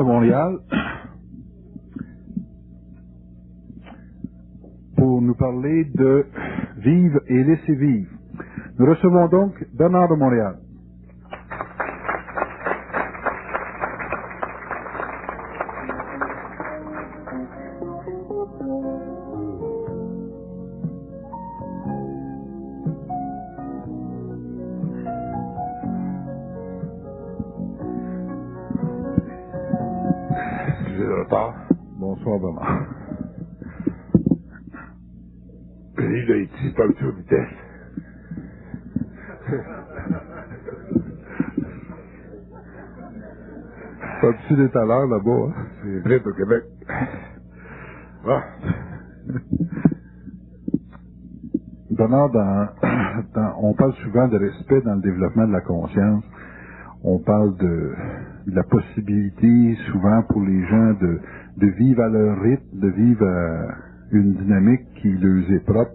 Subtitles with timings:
[0.00, 0.58] de Montréal
[4.96, 6.26] pour nous parler de
[6.78, 8.10] vivre et laisser vivre.
[8.78, 10.56] Nous recevons donc Bernard de Montréal.
[44.68, 45.48] Des à l'heure là-bas.
[45.58, 45.66] hein?
[45.82, 46.64] C'est vite au Québec.
[48.26, 48.44] Ah,
[51.90, 52.68] Bernard, dans-
[53.34, 56.24] dans- on parle souvent de respect dans le développement de la conscience.
[57.04, 57.94] On parle de,
[58.48, 61.20] de la possibilité, souvent pour les gens, de,
[61.58, 63.74] de vivre à leur rythme, de vivre à
[64.12, 65.92] une dynamique qui leur est propre.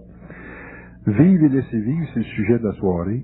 [1.07, 3.23] Vivre et laisser vivre, c'est le sujet de la soirée.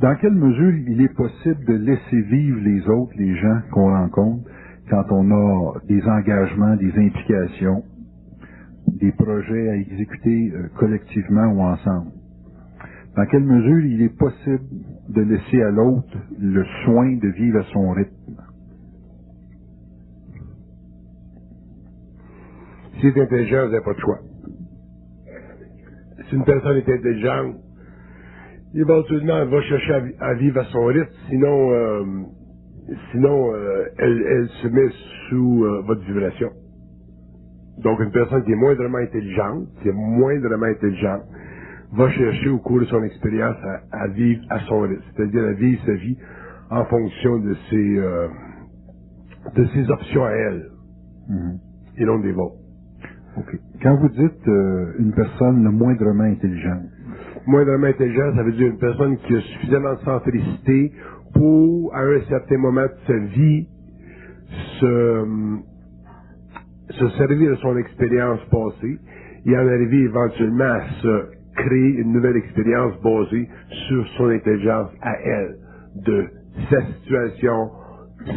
[0.00, 4.50] Dans quelle mesure il est possible de laisser vivre les autres, les gens qu'on rencontre,
[4.90, 7.84] quand on a des engagements, des implications,
[9.00, 12.12] des projets à exécuter euh, collectivement ou ensemble?
[13.16, 14.68] Dans quelle mesure il est possible
[15.10, 18.12] de laisser à l'autre le soin de vivre à son rythme?
[23.00, 24.20] si t'es intelligent, vous n'avez pas de choix.
[26.28, 27.56] Si une personne est intelligente,
[28.76, 32.04] éventuellement, elle va chercher à, vi- à vivre à son rythme, sinon, euh,
[33.12, 34.90] sinon euh, elle, elle se met
[35.30, 36.50] sous euh, votre vibration.
[37.78, 41.24] Donc, une personne qui est moindrement intelligente, qui est moindrement intelligente,
[41.92, 43.56] va chercher au cours de son expérience
[43.92, 46.18] à, à vivre à son rythme, c'est-à-dire à vivre sa vie
[46.70, 48.28] en fonction de ses, euh,
[49.56, 50.70] de ses options à elle,
[51.28, 51.58] Mhm.
[51.98, 52.56] et non des vôtres.
[53.36, 53.58] OK.
[53.82, 56.84] Quand vous dites euh, une personne moindrement intelligente,
[57.46, 60.92] moindrement intelligent, ça veut dire une personne qui a suffisamment de centricité
[61.34, 63.68] pour, à un certain moment de sa vie,
[64.80, 65.58] se,
[66.90, 68.98] se servir de son expérience passée
[69.46, 71.26] et en arriver éventuellement à se
[71.56, 73.48] créer une nouvelle expérience basée
[73.88, 75.56] sur son intelligence à elle,
[75.96, 76.26] de
[76.70, 77.70] sa situation,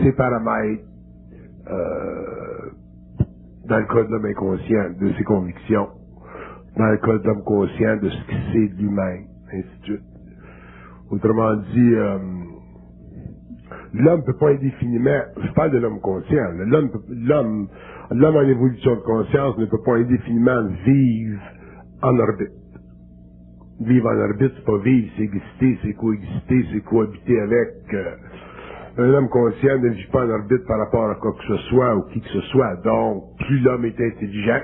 [0.03, 0.83] ses paramètres,
[1.69, 2.71] euh,
[3.67, 5.89] dans le cas de l'homme inconscient, de ses convictions,
[6.79, 10.01] dans le cas de l'homme conscient, de ce qu'il sait de lui-même, ainsi de suite.
[11.11, 12.19] Autrement dit, euh,
[13.93, 17.69] l'homme peut pas indéfiniment, je parle de l'homme conscient, l'homme, l'homme,
[18.11, 21.41] l'homme en évolution de conscience ne peut pas indéfiniment vivre
[22.03, 22.53] en orbite.
[23.81, 27.93] Vivre en orbite, c'est pas vivre, c'est exister, c'est coexister, c'est cohabiter avec.
[27.95, 28.15] euh,
[28.97, 31.95] un homme conscient ne vit pas en orbite par rapport à quoi que ce soit
[31.97, 32.75] ou qui que ce soit.
[32.83, 34.61] Donc, plus l'homme est intelligent,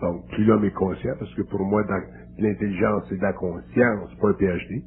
[0.00, 1.84] donc plus l'homme est conscient, parce que pour moi,
[2.38, 4.82] l'intelligence, c'est de la conscience, pas un PhD.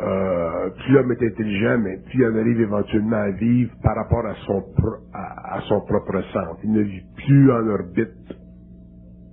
[0.00, 4.26] Euh, plus l'homme est intelligent, mais plus il en arrive éventuellement à vivre par rapport
[4.26, 6.58] à son, pro- à, à son propre centre.
[6.64, 8.34] Il ne vit plus en orbite.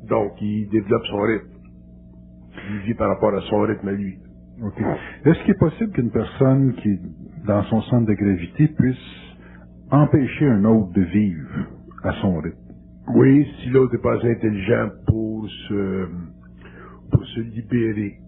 [0.09, 1.47] Donc, il développe son rythme.
[2.71, 4.19] Il vit par rapport à son rythme à lui.
[4.63, 4.81] OK.
[5.25, 6.99] Est-ce qu'il est possible qu'une personne qui
[7.47, 9.37] dans son centre de gravité puisse
[9.91, 11.49] empêcher un autre de vivre
[12.03, 12.68] à son rythme?
[13.15, 16.07] Oui, si l'autre n'est pas intelligent pour se,
[17.11, 18.19] pour se libérer,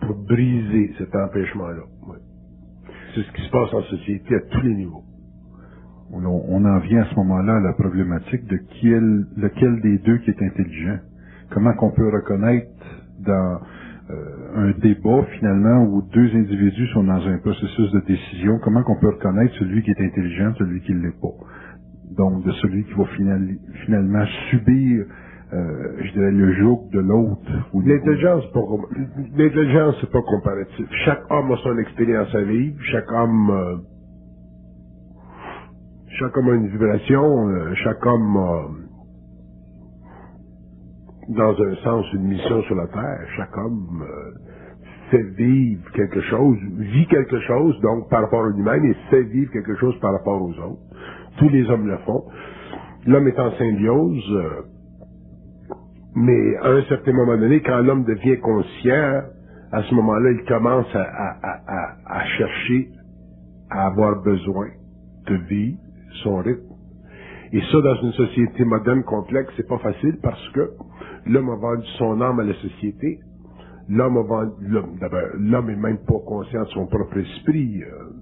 [0.00, 1.82] pour briser cet empêchement-là.
[2.08, 2.18] Oui.
[3.14, 5.04] C'est ce qui se passe en société à tous les niveaux.
[6.10, 6.24] On,
[6.64, 10.18] en vient à ce moment-là à la problématique de qui est le- lequel des deux
[10.20, 10.98] qui est intelligent.
[11.50, 12.68] Comment qu'on peut reconnaître
[13.20, 13.60] dans
[14.10, 18.96] euh, un débat finalement où deux individus sont dans un processus de décision, comment qu'on
[19.00, 21.59] peut reconnaître celui qui est intelligent, celui qui ne l'est pas.
[22.10, 23.56] Donc de celui qui va final-
[23.86, 25.06] finalement subir,
[25.52, 27.52] euh, je dirais, le joug de l'autre.
[27.74, 28.44] L'intelligence,
[29.36, 30.86] l'intelligence, c'est pas comparatif.
[31.04, 32.76] Chaque homme a son expérience à vivre.
[32.84, 33.76] Chaque homme, euh,
[36.18, 37.48] chaque homme a une vibration.
[37.50, 38.68] euh, chaque homme a,
[41.30, 43.28] dans un sens, une mission sur la terre.
[43.36, 44.32] Chaque homme euh,
[45.10, 49.52] fait vivre quelque chose, vit quelque chose, donc par rapport à lui-même, et fait vivre
[49.52, 50.82] quelque chose par rapport aux autres.
[51.38, 52.24] Tous les hommes le font.
[53.06, 54.32] L'homme est en symbiose.
[54.32, 54.62] euh,
[56.16, 59.22] mais à un certain moment donné, quand l'homme devient conscient,
[59.72, 61.96] à ce moment-là, il commence à, à- à- à-
[62.38, 62.90] chercher
[63.70, 64.68] à avoir besoin
[65.28, 65.78] de vivre
[66.24, 66.74] son rythme.
[67.52, 70.70] Et ça, dans une société moderne complexe, c'est pas facile parce que
[71.26, 73.20] l'homme a vendu son âme à la société.
[73.88, 77.82] L'homme a vendu, l'homme, d'abord, l'homme est même pas conscient de son propre esprit.
[77.84, 78.19] euh,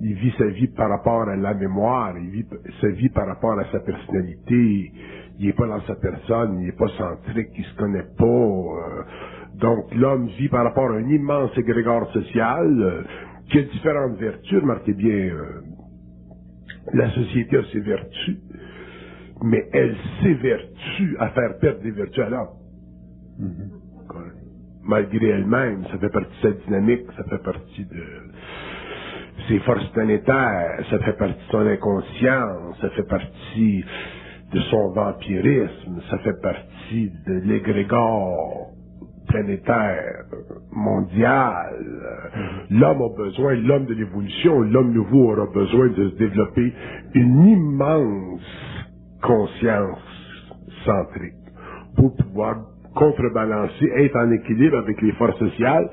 [0.00, 2.46] il vit sa vie par rapport à la mémoire, il vit
[2.80, 4.92] sa vie par rapport à sa personnalité,
[5.38, 8.24] il n'est pas dans sa personne, il n'est pas centrique, il se connaît pas.
[8.24, 9.02] euh,
[9.54, 13.02] donc l'homme vit par rapport à un immense égrégore social euh,
[13.50, 14.60] qui a différentes vertus.
[14.60, 15.62] Remarquez bien, euh,
[16.92, 18.36] la société a ses vertus,
[19.42, 22.48] mais elle s'évertue à faire perdre des vertus à l'homme.
[24.84, 28.04] Malgré elle-même, ça fait partie de sa dynamique, ça fait partie de
[29.48, 33.84] ses forces planétaires, ça fait partie de son inconscience, ça fait partie
[34.52, 38.70] de son vampirisme, ça fait partie de l'égrégore
[39.28, 40.24] planétaire
[40.72, 41.74] mondial.
[42.70, 46.72] L'homme a besoin, l'homme de l'évolution, l'homme nouveau aura besoin de se développer
[47.14, 48.40] une immense
[49.22, 49.98] conscience
[50.84, 51.34] centrique
[51.96, 52.56] pour pouvoir
[52.94, 55.90] contrebalancer, être en équilibre avec les forces sociales,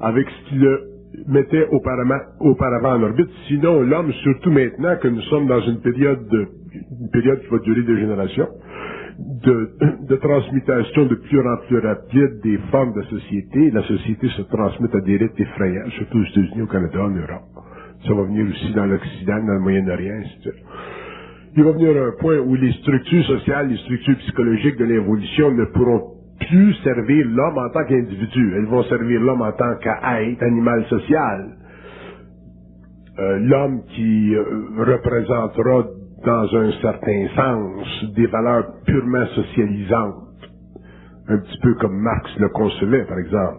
[0.00, 3.30] avec ce qui le mettait auparavant, auparavant en orbite.
[3.48, 6.48] Sinon, l'homme, surtout maintenant que nous sommes dans une période de,
[7.00, 8.48] une période qui va durer deux générations,
[9.18, 9.70] de,
[10.08, 13.70] de transmutation de plus en plus rapide des formes de société.
[13.70, 17.48] La société se transmet à des rythmes effrayants, surtout aux États-Unis, au Canada, en Europe.
[18.06, 20.54] Ça va venir aussi dans l'Occident, dans le Moyen-Orient, suite.
[21.56, 25.64] Il va venir un point où les structures sociales, les structures psychologiques de l'évolution ne
[25.64, 28.54] pourront plus servir l'homme en tant qu'individu.
[28.56, 31.56] Elles vont servir l'homme en tant qu'être animal social.
[33.18, 34.44] Euh, l'homme qui euh,
[34.78, 35.84] représentera
[36.24, 40.24] dans un certain sens des valeurs purement socialisantes.
[41.28, 43.58] Un petit peu comme Marx le concevait, par exemple.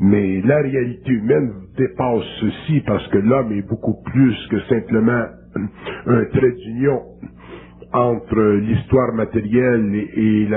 [0.00, 5.26] Mais la réalité humaine dépasse ceci parce que l'homme est beaucoup plus que simplement
[6.06, 7.02] un trait d'union
[7.92, 10.48] entre l'histoire matérielle et,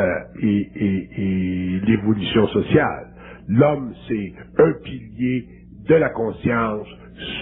[1.87, 3.07] l'évolution sociale.
[3.49, 5.47] L'homme, c'est un pilier
[5.87, 6.87] de la conscience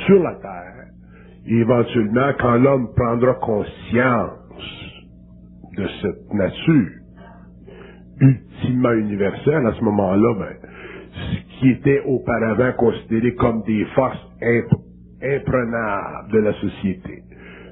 [0.07, 0.85] sur la Terre.
[1.47, 4.39] Et éventuellement, quand l'homme prendra conscience
[5.77, 6.91] de cette nature
[8.21, 10.69] ultimement universelle, à ce moment-là, ben,
[11.13, 14.81] ce qui était auparavant considéré comme des forces imp-
[15.23, 17.23] imprenables de la société,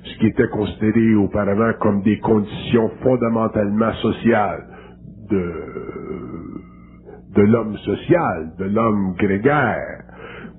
[0.03, 4.67] ce qui était considéré auparavant comme des conditions fondamentalement sociales
[5.29, 5.53] de,
[7.35, 10.03] de l'homme social, de l'homme grégaire.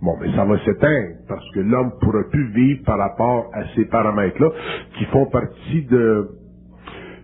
[0.02, 3.84] Bon, mais ça va s'éteindre parce que l'homme pourra plus vivre par rapport à ces
[3.86, 4.48] paramètres-là
[4.96, 6.28] qui font partie de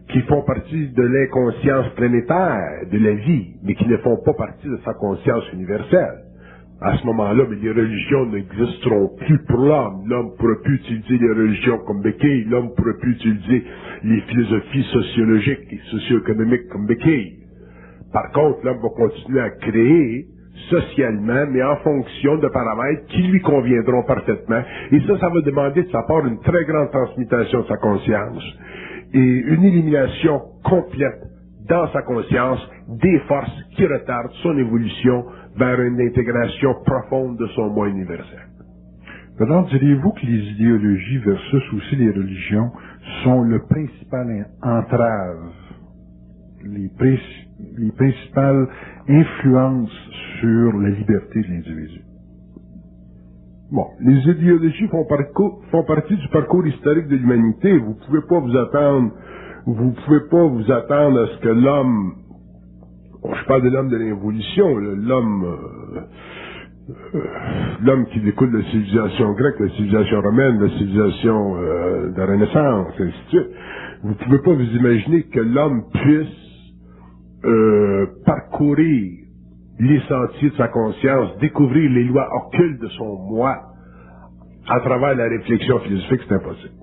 [0.08, 4.68] qui font partie de l'inconscience planétaire de la vie, mais qui ne font pas partie
[4.68, 6.25] de sa conscience universelle.
[6.80, 10.02] À ce moment-là, mais les religions n'existeront plus pour l'homme.
[10.06, 12.44] L'homme ne pourra plus utiliser les religions comme béquille.
[12.44, 13.64] L'homme ne pourra plus utiliser
[14.04, 17.38] les philosophies sociologiques et socio-économiques comme béquille.
[18.12, 20.26] Par contre, l'homme va continuer à créer
[20.68, 24.60] socialement, mais en fonction de paramètres qui lui conviendront parfaitement.
[24.92, 28.44] Et ça, ça va demander de sa part une très grande transmutation de sa conscience
[29.14, 31.22] et une élimination complète
[31.68, 35.24] dans sa conscience des forces qui retardent son évolution
[35.58, 38.48] vers une intégration profonde de son moi universel.
[39.38, 42.70] Bernard, diriez-vous que les idéologies versus aussi les religions
[43.24, 44.46] sont le principal in-
[44.78, 45.52] entrave,
[46.64, 47.48] les, princi-
[47.78, 48.68] les principales
[49.08, 50.10] influences
[50.40, 52.02] sur la liberté de l'individu?
[53.70, 57.78] Bon, les idéologies font, parcours- font partie du parcours historique de l'humanité.
[57.78, 59.12] Vous pouvez pas vous attendre,
[59.66, 62.14] vous pouvez pas vous attendre à ce que l'homme,
[63.34, 64.96] je parle de l'homme de l'évolution, euh,
[67.14, 67.20] euh,
[67.82, 72.26] l'homme qui découle de la civilisation grecque, la civilisation romaine, la civilisation euh, de la
[72.26, 73.50] Renaissance, ainsi de suite.
[74.02, 76.44] Vous pouvez pas vous imaginer que l'homme puisse
[78.24, 79.12] parcourir
[79.78, 83.56] les sentiers de sa conscience, découvrir les lois occultes de son moi
[84.68, 86.74] à travers la réflexion philosophique, c'est impossible.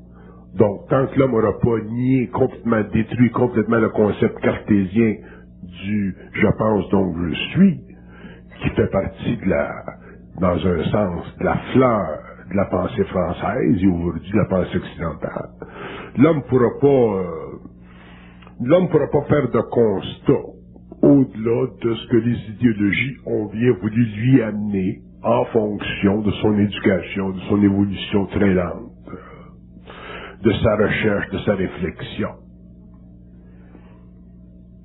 [0.56, 5.16] Donc, tant que l'homme n'aura pas nié, complètement détruit complètement le concept cartésien
[5.64, 7.80] du je pense donc je suis,
[8.62, 9.84] qui fait partie de la,
[10.40, 14.78] dans un sens, de la fleur de la pensée française et aujourd'hui de la pensée
[14.78, 15.50] occidentale,
[16.18, 17.26] l'homme pourra pas, euh,
[18.62, 20.44] l'homme pourra pas faire de constat
[21.02, 26.58] au-delà de ce que les idéologies ont bien voulu lui amener en fonction de son
[26.60, 32.30] éducation, de son évolution très lente, euh, de sa recherche, de sa réflexion.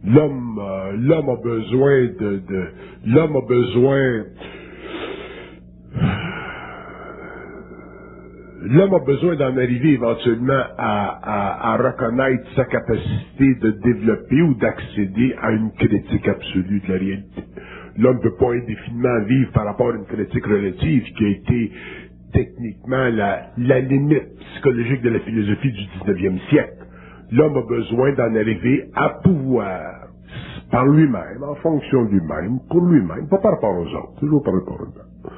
[0.07, 2.69] L'homme, euh, l'homme a besoin de, de
[3.07, 4.25] l'homme a besoin
[8.63, 15.35] L'homme a besoin d'en arriver éventuellement à, à- reconnaître sa capacité de développer ou d'accéder
[15.43, 17.45] à une critique absolue de la réalité.
[17.99, 21.73] L'homme ne peut pas indéfiniment vivre par rapport à une critique relative qui a été
[22.35, 26.87] techniquement la, la limite psychologique de la philosophie du 19e siècle.
[27.31, 30.09] L'homme a besoin d'en arriver à pouvoir,
[30.71, 34.55] par lui-même, en fonction de lui-même, pour lui-même, pas par rapport aux autres, toujours par
[34.55, 35.35] rapport aux autres,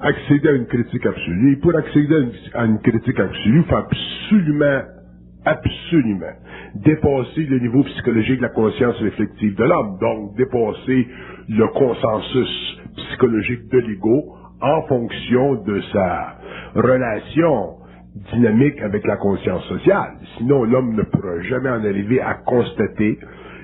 [0.00, 1.52] accéder à une critique absolue.
[1.52, 4.82] Et pour accéder à une, à une critique absolue, il faut absolument,
[5.44, 6.32] absolument
[6.76, 11.08] dépasser le niveau psychologique de la conscience réflexive de l'homme, donc dépasser
[11.48, 16.38] le consensus psychologique de l'ego en fonction de sa
[16.74, 17.81] relation
[18.32, 20.14] dynamique avec la conscience sociale.
[20.38, 23.18] Sinon, l'homme ne pourra jamais en arriver à constater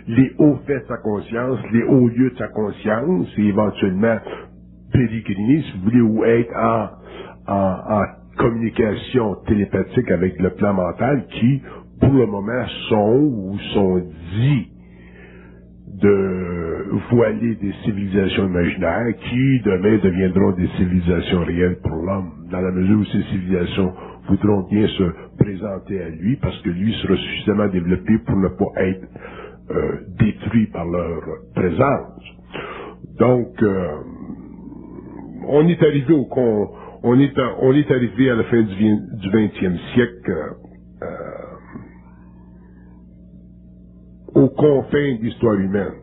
[0.09, 4.19] les hauts faits de sa conscience, les hauts lieux de sa conscience, et éventuellement
[4.93, 6.89] pérégriner, si vous voulez, ou être en,
[7.53, 8.05] en, en
[8.39, 11.63] communication télépathique avec le plan mental qui,
[12.01, 14.03] pour le moment, sont ou sont
[14.37, 14.69] dits
[16.03, 22.71] de voiler des civilisations imaginaires qui demain deviendront des civilisations réelles pour l'homme, dans la
[22.73, 23.93] mesure où ces civilisations
[24.29, 25.05] voudront bien se
[25.39, 29.07] présenter à lui parce que lui sera suffisamment développé pour ne pas être
[29.71, 31.23] euh, détruit par leur
[31.55, 32.23] présence.
[33.19, 33.89] Donc, euh,
[35.49, 36.71] on est arrivé au con,
[37.03, 38.97] on est, on est arrivé à la fin du
[39.33, 40.33] XXe siècle
[41.03, 41.07] euh,
[44.35, 45.95] aux confins de l'histoire humaine,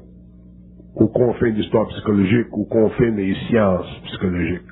[0.96, 4.64] aux confins de l'histoire psychologique, aux confins des sciences psychologiques,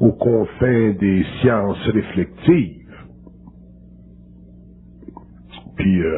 [0.00, 2.74] aux, confins des sciences réflectives.
[5.76, 6.16] Puis euh,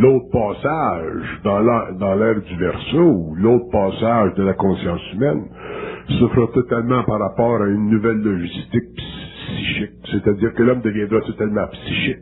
[0.00, 5.44] l'autre passage dans l'ère du verso, l'autre passage de la conscience humaine,
[6.08, 9.90] fera totalement par rapport à une nouvelle logistique psychique.
[10.10, 12.18] C'est-à-dire que l'homme deviendra totalement psychique.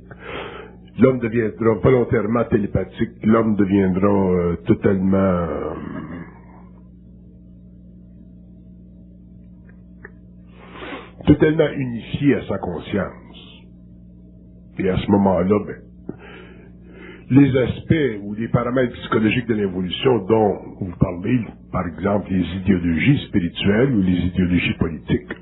[0.98, 3.24] L'homme deviendra volontairement télépathique.
[3.24, 5.16] L'homme deviendra euh, totalement...
[5.16, 5.74] Euh,
[11.30, 13.62] totalement unifié à sa conscience.
[14.78, 15.76] Et à ce moment-là, ben,
[17.30, 23.26] les aspects ou les paramètres psychologiques de l'évolution dont vous parlez, par exemple les idéologies
[23.28, 25.32] spirituelles ou les idéologies politiques,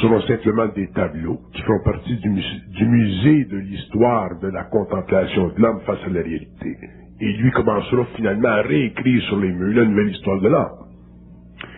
[0.00, 5.48] seront simplement des tableaux qui font partie du, du musée de l'histoire de la contemplation
[5.48, 6.76] de l'homme face à la réalité.
[7.20, 10.81] Et lui commencera finalement à réécrire sur les murs la nouvelle histoire de l'homme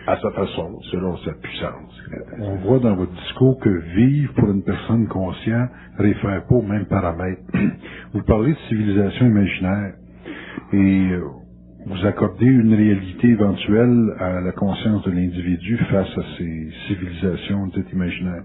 [0.07, 2.01] à sa façon, selon sa puissance.
[2.39, 6.85] On voit dans votre discours que vivre pour une personne consciente réfère pas aux mêmes
[6.85, 7.41] paramètres.
[8.13, 9.93] Vous parlez de civilisation imaginaire
[10.73, 11.21] et euh,
[11.85, 17.91] vous accordez une réalité éventuelle à la conscience de l'individu face à ces civilisations dites
[17.93, 18.43] imaginaires.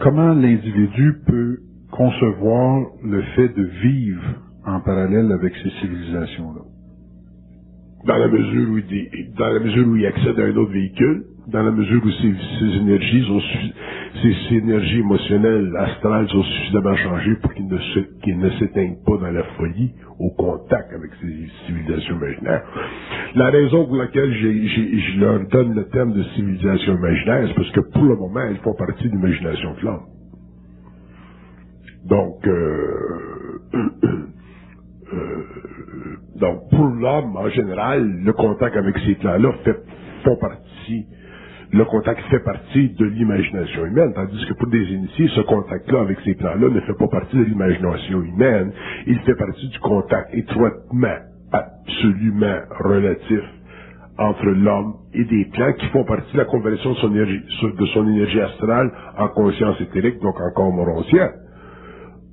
[0.00, 1.58] Comment l'individu peut
[1.90, 4.22] concevoir le fait de vivre
[4.64, 6.71] en parallèle avec ces civilisations-là?
[8.04, 12.76] Dans la mesure où il, accède à un autre véhicule, dans la mesure où ses,
[12.78, 13.40] énergies ont
[14.22, 17.78] ses, énergies émotionnelles, astrales ont suffisamment changé pour qu'il ne,
[18.22, 22.62] qu ne s'éteignent pas dans la folie au contact avec ces civilisations imaginaires.
[23.34, 27.80] La raison pour laquelle je leur donne le terme de civilisation imaginaire, c'est parce que
[27.92, 30.06] pour le moment, elles font partie de l'imagination de l'homme.
[32.04, 33.60] Donc, euh,
[35.12, 35.42] euh,
[36.36, 39.76] donc, pour l'homme, en général, le contact avec ces plans-là fait,
[40.24, 41.06] font partie,
[41.72, 46.18] le contact fait partie de l'imagination humaine, tandis que pour des initiés, ce contact-là avec
[46.24, 48.72] ces plans-là ne fait pas partie de l'imagination humaine,
[49.06, 51.16] il fait partie du contact étroitement,
[51.52, 53.42] absolument relatif
[54.18, 57.40] entre l'homme et des plans qui font partie de la conversion de son énergie,
[57.78, 61.30] de son énergie astrale en conscience éthérique, donc en corps moroncien.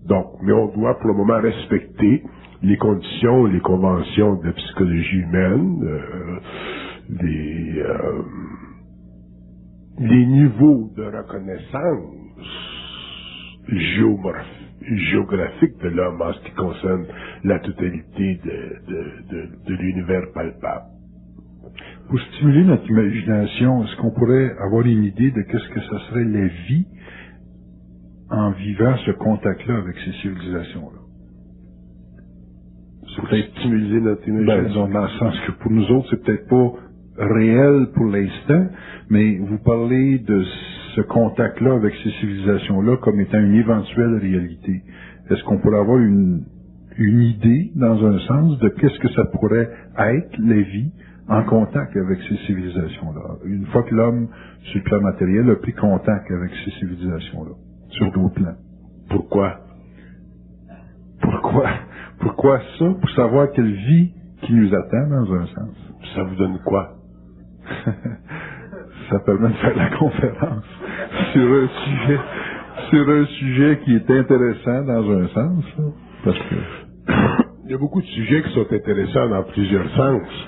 [0.08, 2.24] Donc, mais on doit pour le moment respecter
[2.64, 6.40] les conditions, les conventions de psychologie humaine, euh,
[7.22, 8.24] les, euh,
[10.00, 12.16] les niveaux de reconnaissance
[15.12, 17.06] géographique de l'homme en ce qui concerne
[17.46, 20.86] la totalité de, de, de, de l'univers palpable.
[22.10, 26.26] Pour stimuler notre imagination, est-ce qu'on pourrait avoir une idée de qu'est-ce que ça serait
[26.26, 26.88] la vie
[28.32, 30.99] en vivant ce contact-là avec ces civilisations-là?
[33.16, 34.86] C'est peut-être stimuler notre imagination.
[34.86, 36.74] Ben, dans le sens que pour nous autres, c'est peut-être pas
[37.18, 38.68] réel pour l'instant,
[39.10, 40.44] mais vous parlez de
[40.96, 44.84] ce contact-là avec ces civilisations-là comme étant une éventuelle réalité.
[45.30, 46.44] Est-ce qu'on pourrait avoir une,
[46.98, 50.92] une idée, dans un sens, de qu'est-ce que ça pourrait être, la vie,
[51.28, 53.38] en contact avec ces civilisations-là?
[53.46, 54.28] Une fois que l'homme,
[54.64, 57.52] sur le plan matériel, a pris contact avec ces civilisations-là,
[57.90, 58.56] sur d'autres plans.
[59.10, 59.60] Pourquoi?
[61.22, 61.70] Pourquoi?
[62.22, 62.86] Pourquoi ça?
[63.00, 64.12] Pour savoir quelle vie
[64.44, 65.76] qui nous attend, dans un sens.
[66.16, 66.90] Ça vous donne quoi?
[69.10, 70.66] ça permet de faire la conférence.
[71.34, 72.20] sur un sujet,
[72.92, 75.66] sur un sujet qui est intéressant dans un sens,
[76.24, 76.56] parce que
[77.66, 80.48] il y a beaucoup de sujets qui sont intéressants dans plusieurs sens.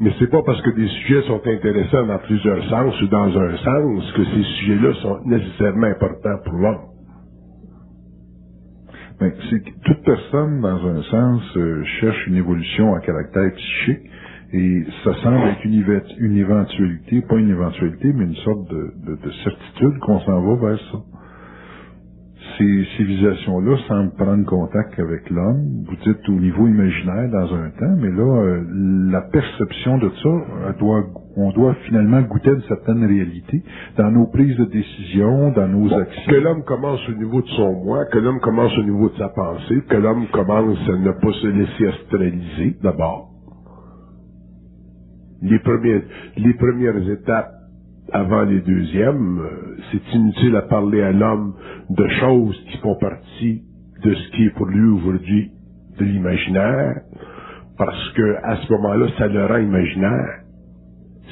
[0.00, 3.56] Mais c'est pas parce que des sujets sont intéressants dans plusieurs sens ou dans un
[3.58, 6.87] sens que ces sujets-là sont nécessairement importants pour l'homme.
[9.20, 14.10] Ben, c'est que toute personne, dans un sens, euh, cherche une évolution à caractère psychique
[14.52, 19.16] et ça semble être une, une éventualité, pas une éventualité, mais une sorte de, de,
[19.16, 20.98] de certitude qu'on s'en va vers ça.
[22.58, 27.96] Ces civilisations-là semblent prendre contact avec l'homme, vous dites au niveau imaginaire dans un temps,
[27.98, 28.64] mais là, euh,
[29.12, 31.04] la perception de ça, doit,
[31.38, 33.62] on doit finalement goûter une certaine réalité
[33.96, 36.32] dans nos prises de décision, dans nos actions.
[36.32, 39.28] Que l'homme commence au niveau de son moi, que l'homme commence au niveau de sa
[39.28, 43.30] pensée, que l'homme commence à ne pas se laisser astraliser d'abord.
[45.42, 46.02] Les premières,
[46.36, 47.52] les premières étapes
[48.12, 51.54] avant les deuxièmes, euh, c'est inutile à parler à l'homme
[51.90, 53.62] de choses qui font partie
[54.02, 55.50] de ce qui est pour lui aujourd'hui
[55.98, 57.02] de l'imaginaire,
[57.76, 60.37] parce que à ce moment-là, ça le rend imaginaire,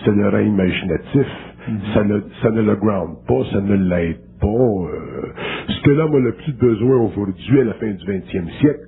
[0.04, 1.26] ça le rend imaginatif,
[1.68, 1.94] mm-hmm.
[1.94, 4.46] ça, ne, ça ne le ground pas, ça ne l'aide pas.
[4.46, 5.32] Euh,
[5.68, 8.86] ce que l'homme a le plus besoin aujourd'hui, à la fin du 20e siècle,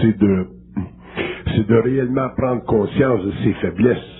[0.00, 0.46] c'est de,
[1.54, 4.18] c'est de réellement prendre conscience de ses faiblesses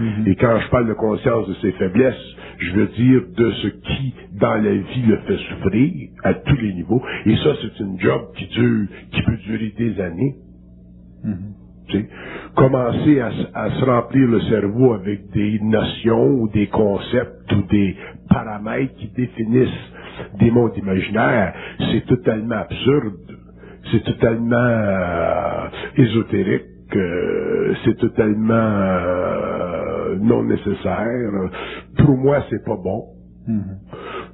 [0.00, 0.28] Mhm.
[0.28, 4.14] Et quand je parle de conscience de ses faiblesses, je veux dire de ce qui,
[4.40, 7.02] dans la vie, le fait souffrir à tous les niveaux.
[7.26, 10.36] Et ça, c'est une job qui dure, qui peut durer des années.
[12.56, 13.30] Commencer à,
[13.70, 17.96] se remplir le cerveau avec des notions ou des concepts ou des
[18.30, 19.92] paramètres qui définissent
[20.40, 21.54] des mondes imaginaires,
[21.92, 23.14] c'est totalement absurde,
[23.92, 26.64] c'est totalement euh, ésotérique,
[26.96, 31.30] euh, c'est totalement euh, non nécessaire.
[31.98, 33.04] Pour moi, c'est pas bon.
[33.48, 33.76] Mm-hmm.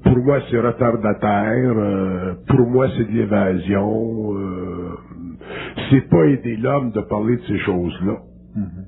[0.05, 1.75] Pour moi, c'est retardataire.
[1.79, 4.35] Euh, pour moi, c'est de l'évasion.
[5.91, 8.19] C'est pas aider l'homme de parler de ces choses-là.
[8.57, 8.87] Mm-hmm.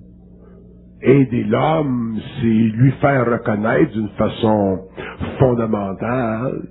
[1.03, 4.81] Aider l'homme, c'est lui faire reconnaître d'une façon
[5.38, 6.68] fondamentale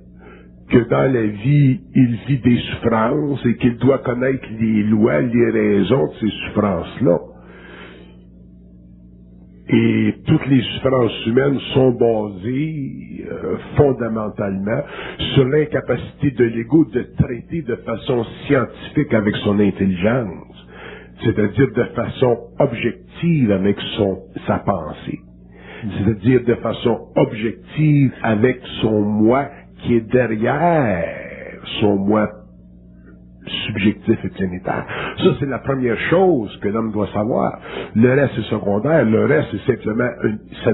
[0.69, 5.49] que dans la vie, il vit des souffrances et qu'il doit connaître les lois, les
[5.49, 7.17] raisons de ces souffrances-là.
[9.69, 14.81] Et toutes les souffrances humaines sont basées euh, fondamentalement
[15.33, 20.67] sur l'incapacité de l'ego de traiter de façon scientifique avec son intelligence,
[21.21, 25.19] c'est-à-dire de façon objective avec son sa pensée,
[25.97, 29.49] c'est-à-dire de façon objective avec son moi
[29.79, 31.03] qui est derrière
[31.81, 32.29] son moi
[33.65, 34.85] subjectif et planétaire.
[35.17, 37.59] Ça, c'est la première chose que l'homme doit savoir.
[37.95, 40.09] Le reste est secondaire, le reste est simplement,
[40.63, 40.71] ça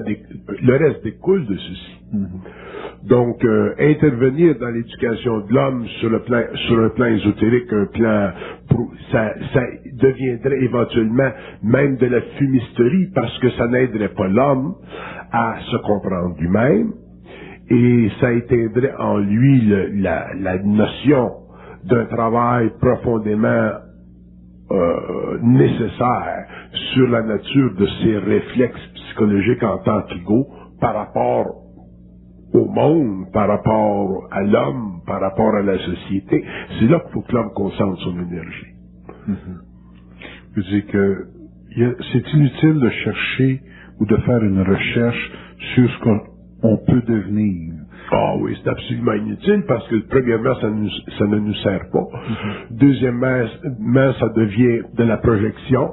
[0.61, 1.99] le reste découle de ceci.
[2.13, 3.07] Mm-hmm.
[3.07, 7.85] Donc, euh, intervenir dans l'éducation de l'homme sur le plan, sur un plan ésotérique, un
[7.85, 8.31] plan,
[9.11, 9.61] ça, ça
[9.93, 11.29] deviendrait éventuellement
[11.63, 14.75] même de la fumisterie parce que ça n'aiderait pas l'homme
[15.31, 16.93] à se comprendre lui-même
[17.69, 19.61] et ça éteindrait en lui
[19.95, 21.42] la, la notion
[21.85, 23.71] d'un travail profondément
[24.71, 26.47] euh, nécessaire
[26.93, 30.47] sur la nature de ses réflexes psychologiques en tant qu'ego
[30.79, 31.63] par rapport
[32.53, 36.43] au monde, par rapport à l'homme, par rapport à la société.
[36.79, 38.73] C'est là qu'il faut que l'homme concentre son énergie.
[40.55, 41.27] Je dis que
[42.11, 43.61] c'est inutile de chercher
[43.99, 45.31] ou de faire une recherche
[45.73, 47.73] sur ce qu'on peut devenir.
[48.13, 50.69] Ah oui, c'est absolument inutile parce que premièrement, ça,
[51.19, 51.99] ça ne nous sert pas.
[52.01, 52.77] Mm-hmm.
[52.79, 55.91] Deuxièmement, ça devient de la projection.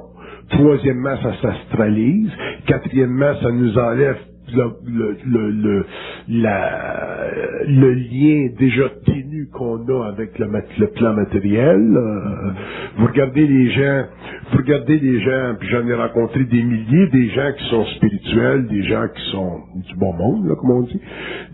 [0.51, 2.31] Troisièmement, ça s'astralise.
[2.67, 4.17] Quatrièmement, ça nous enlève
[4.53, 5.85] le, le, le,
[6.29, 7.31] la,
[7.67, 10.47] le lien déjà ténu qu'on a avec le,
[10.87, 11.95] plan matériel.
[11.95, 12.51] Euh,
[12.97, 14.03] vous regardez les gens,
[14.51, 18.67] vous regardez les gens, puis j'en ai rencontré des milliers, des gens qui sont spirituels,
[18.67, 21.01] des gens qui sont du bon monde, là, comme on dit,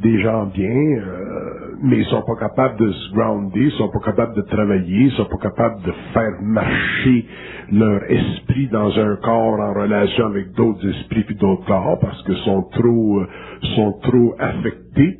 [0.02, 4.00] des gens bien, euh, mais ils sont pas capables de se grounder, ils sont pas
[4.06, 7.26] capables de travailler, ils sont pas capables de faire marcher
[7.71, 12.34] leur esprit dans un corps en relation avec d'autres esprits puis d'autres corps parce que
[12.36, 13.28] sont trop euh,
[13.76, 15.19] sont trop affectés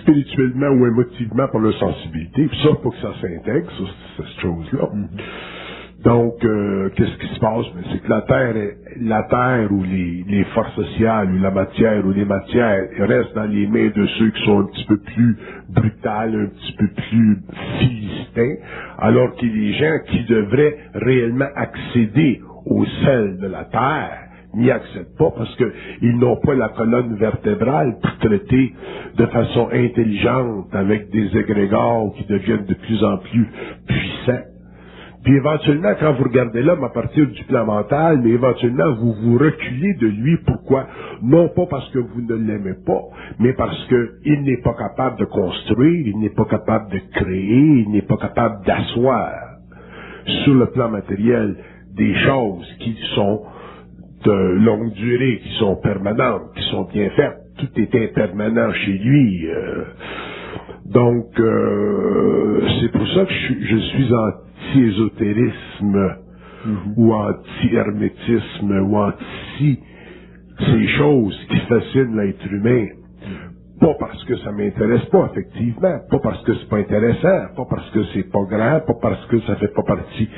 [0.00, 2.46] spirituellement ou émotivement par leur sensibilité.
[2.46, 3.70] Puis ça, faut que ça s'intègre,
[4.16, 4.88] cette chose-là.
[4.92, 5.08] Mm-hmm.
[6.04, 7.66] Donc, euh, qu'est-ce qui se passe?
[7.74, 8.54] Ben, c'est que la Terre,
[9.00, 13.50] la Terre ou les, les, forces sociales ou la matière ou les matières restent dans
[13.50, 15.36] les mains de ceux qui sont un petit peu plus
[15.68, 17.38] brutales, un petit peu plus
[17.80, 18.54] philistins,
[18.98, 24.27] alors qu'il y a des gens qui devraient réellement accéder au sel de la Terre,
[24.54, 28.72] n'y accèdent pas parce qu'ils n'ont pas la colonne vertébrale pour traiter
[29.16, 33.46] de façon intelligente avec des égrégores qui deviennent de plus en plus
[33.86, 34.44] puissants.
[35.24, 39.36] Puis éventuellement, quand vous regardez l'homme à partir du plan mental, mais éventuellement, vous vous
[39.36, 40.38] reculez de lui.
[40.46, 40.86] Pourquoi?
[41.22, 43.02] Non pas parce que vous ne l'aimez pas,
[43.38, 47.90] mais parce qu'il n'est pas capable de construire, il n'est pas capable de créer, il
[47.90, 49.32] n'est pas capable d'asseoir
[50.44, 51.56] sur le plan matériel
[51.96, 53.42] des choses qui sont
[54.24, 57.36] de longue durée, qui sont permanentes, qui sont bien faites.
[57.58, 59.46] Tout est impermanent chez lui.
[59.48, 59.84] Euh.
[60.86, 66.16] donc, euh, c'est pour ça que je, je suis anti-ésotérisme
[66.64, 66.94] Mhm.
[66.96, 69.78] ou anti-hermétisme ou anti
[70.58, 72.86] ces choses qui fascinent l'être humain.
[73.80, 75.98] Pas parce que ça m'intéresse pas, effectivement.
[76.10, 77.54] Pas parce que c'est pas intéressant.
[77.56, 78.80] Pas parce que c'est pas grand.
[78.80, 80.28] Pas parce que ça fait pas partie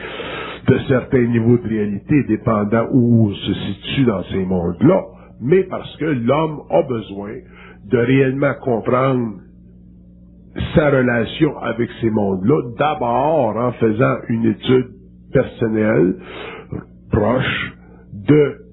[0.69, 5.05] de certains niveaux de réalité dépendant où on se situe dans ces mondes-là.
[5.41, 7.33] Mais parce que l'homme a besoin
[7.91, 9.37] de réellement comprendre
[10.75, 14.89] sa relation avec ces mondes-là, d'abord en faisant une étude
[15.33, 16.17] personnelle,
[17.11, 17.73] proche,
[18.13, 18.70] de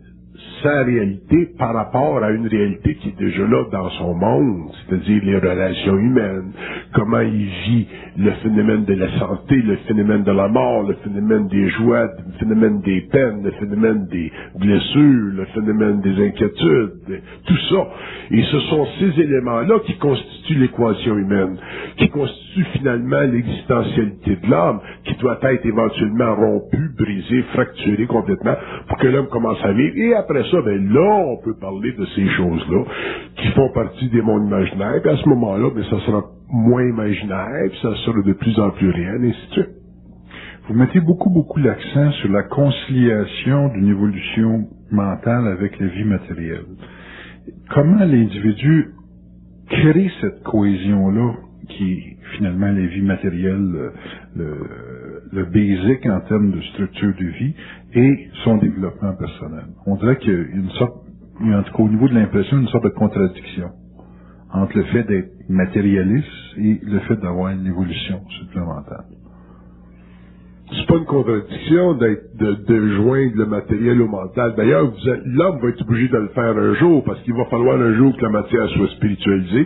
[0.64, 5.22] sa réalité par rapport à une réalité qui est déjà là dans son monde, c'est-à-dire
[5.24, 6.52] les relations humaines,
[6.94, 11.48] comment il vit le phénomène de la santé, le phénomène de la mort, le phénomène
[11.48, 17.58] des joies, le phénomène des peines, le phénomène des blessures, le phénomène des inquiétudes, tout
[17.70, 17.88] ça.
[18.32, 21.58] Et ce sont ces éléments-là qui constituent l'équation humaine,
[21.98, 28.56] qui constituent finalement l'existentialité de l'homme, qui doit être éventuellement rompue, brisée, fracturée complètement,
[28.88, 29.96] pour que l'homme commence à vivre.
[29.98, 32.84] Et après ça, ben là, on peut parler de ces choses-là,
[33.36, 37.70] qui font partie des mondes imaginaires, puis à ce moment-là, ben ça sera moins imaginaire,
[37.70, 39.68] puis ça sera de plus en plus réel, et ainsi de.
[40.68, 46.66] Vous mettez beaucoup, beaucoup l'accent sur la conciliation d'une évolution mentale avec la vie matérielle.
[47.70, 48.90] Comment l'individu
[49.70, 51.34] crée cette cohésion-là
[51.70, 53.92] qui est finalement la vie matérielle, le,
[54.36, 54.56] le,
[55.32, 57.54] le basic en termes de structure de vie
[57.94, 59.66] et son développement personnel.
[59.86, 60.94] On dirait qu'il y a une sorte,
[61.42, 63.70] en tout cas au niveau de l'impression, une sorte de contradiction
[64.54, 69.04] entre le fait d'être matérialiste et le fait d'avoir une évolution supplémentaire.
[70.70, 74.54] C'est pas une contradiction d'être, de, de joindre le matériel au mental.
[74.58, 74.92] D'ailleurs,
[75.26, 78.16] l'homme va être obligé de le faire un jour, parce qu'il va falloir un jour
[78.18, 79.66] que la matière soit spiritualisée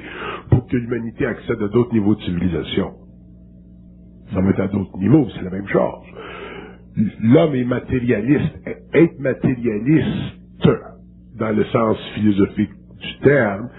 [0.51, 2.91] pour que l'humanité accède à d'autres niveaux de civilisation.
[4.34, 6.03] Ça va être à d'autres niveaux, c'est la même chose.
[7.21, 8.54] L'homme est matérialiste.
[8.93, 10.36] Être matérialiste,
[11.38, 13.69] dans le sens philosophique du terme,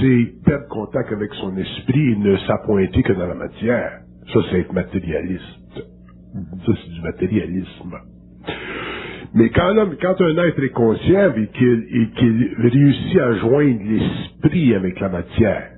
[0.00, 4.00] c'est perdre contact avec son esprit et ne s'appointer que dans la matière.
[4.32, 5.42] Ça, c'est être matérialiste.
[5.74, 7.94] Ça, c'est du matérialisme.
[9.34, 14.74] Mais quand l'homme, quand un être est conscient et qu'il, qu'il réussit à joindre l'esprit
[14.74, 15.72] avec la matière,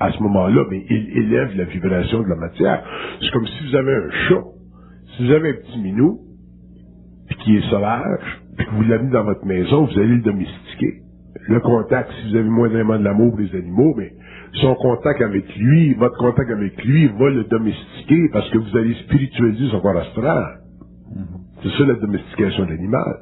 [0.00, 2.84] à ce moment-là, mais il élève la vibration de la matière.
[3.20, 4.44] C'est comme si vous avez un chat.
[5.18, 6.20] Si vous avez un petit minou,
[7.26, 11.02] puis qui est sauvage, puis que vous l'amenez dans votre maison, vous allez le domestiquer.
[11.48, 14.12] Le contact, si vous avez moindrement de l'amour pour les animaux, mais
[14.60, 18.94] son contact avec lui, votre contact avec lui va le domestiquer parce que vous allez
[18.94, 20.60] spiritualiser son corps astral.
[21.64, 23.18] C'est ça la domestication de l'animal.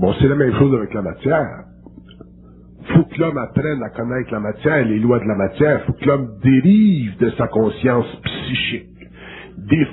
[0.00, 1.64] Bon, c'est la même chose avec la matière.
[2.96, 5.84] Faut que l'homme apprenne à connaître la matière, les lois de la matière.
[5.84, 8.93] Faut que l'homme dérive de sa conscience psychique
[9.58, 9.86] des,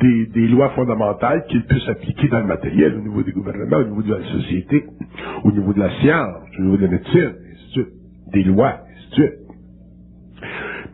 [0.00, 3.84] des, des lois fondamentales qu'il puisse appliquer dans le matériel, au niveau des gouvernements, au
[3.84, 4.84] niveau de la société,
[5.44, 7.86] au niveau de la science, au niveau de la médecine, ainsi.
[8.32, 8.80] Des lois,
[9.12, 9.22] ainsi.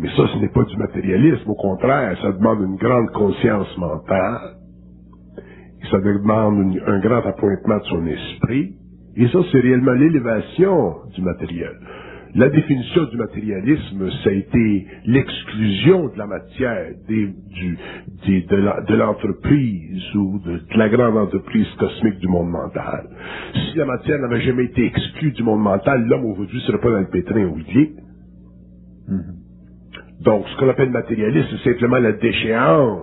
[0.00, 1.50] Mais ça, ce n'est pas du matérialisme.
[1.50, 4.56] Au contraire, ça demande une grande conscience mentale.
[5.90, 8.74] Ça demande un grand appointement de son esprit.
[9.16, 11.74] Et ça, c'est réellement l'élévation du matériel.
[12.36, 17.78] La définition du matérialisme, ça a été l'exclusion de la matière, des- du-
[18.26, 23.08] des- de l'entreprise ou de, de la grande entreprise cosmique du monde mental.
[23.54, 26.90] Si la matière n'avait jamais été exclue du monde mental, l'homme aujourd'hui ne serait pas
[26.92, 27.92] dans le pétrin où il est.
[30.22, 33.00] Donc, ce qu'on appelle matérialisme, c'est simplement la déchéance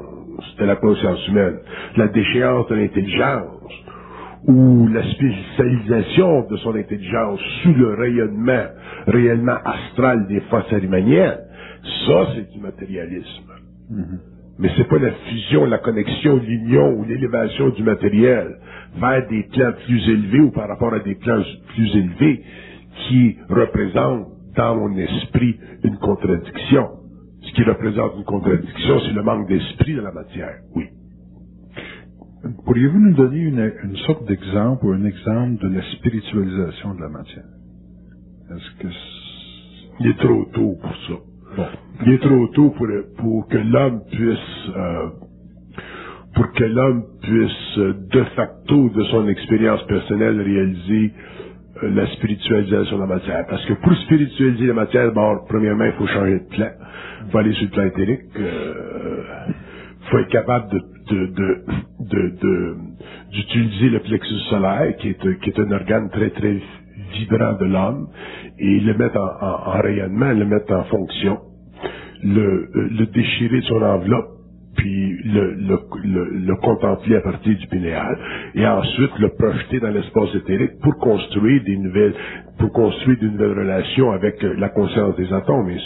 [0.60, 1.60] de la conscience humaine,
[1.98, 3.72] la déchéance de l'intelligence,
[4.48, 8.66] ou la spécialisation de son intelligence sous le rayonnement
[9.08, 11.40] réellement astral des forces arimaniennes.
[12.08, 13.52] Ça, c'est du matérialisme.
[14.60, 18.58] Mais c'est pas la fusion, la connexion, l'union ou l'élévation du matériel
[19.00, 21.44] vers des plans plus élevés ou par rapport à des plans
[21.76, 22.42] plus élevés
[23.08, 26.88] qui représente dans mon esprit une contradiction.
[27.42, 30.56] Ce qui représente une contradiction, c'est le manque d'esprit de la matière.
[30.76, 30.86] Oui.
[32.66, 37.10] Pourriez-vous nous donner une, une sorte d'exemple ou un exemple de la spiritualisation de la
[37.10, 37.46] matière?
[38.52, 38.88] Est-ce que
[40.02, 41.14] Il est trop tôt pour ça?
[41.58, 41.68] Bon.
[42.06, 45.10] Il est trop tôt pour, pour que l'homme puisse euh,
[46.36, 51.14] pour que l'homme puisse euh, de facto de son expérience personnelle réaliser
[51.84, 53.46] euh, la spiritualisation de la matière.
[53.50, 56.70] Parce que pour spiritualiser la matière, bon, premièrement, il faut changer de plan.
[57.26, 58.22] Il faut aller sur le plan éthérique.
[58.38, 59.24] Euh,
[60.10, 60.70] faut être capable
[63.32, 66.60] d'utiliser le plexus solaire, qui est, un organe très, très
[67.14, 68.08] vibrant de l'homme,
[68.60, 71.40] et le mettre en, en, en, rayonnement, le mettre en fonction,
[72.24, 74.30] le, déchirer de son enveloppe,
[74.76, 78.18] puis le, le, contempler à partir du pinéal,
[78.56, 82.14] et ensuite le projeter dans l'espace éthérique pour construire des nouvelles,
[82.58, 85.78] pour construire de nouvelles relations avec la conscience des atomes, et.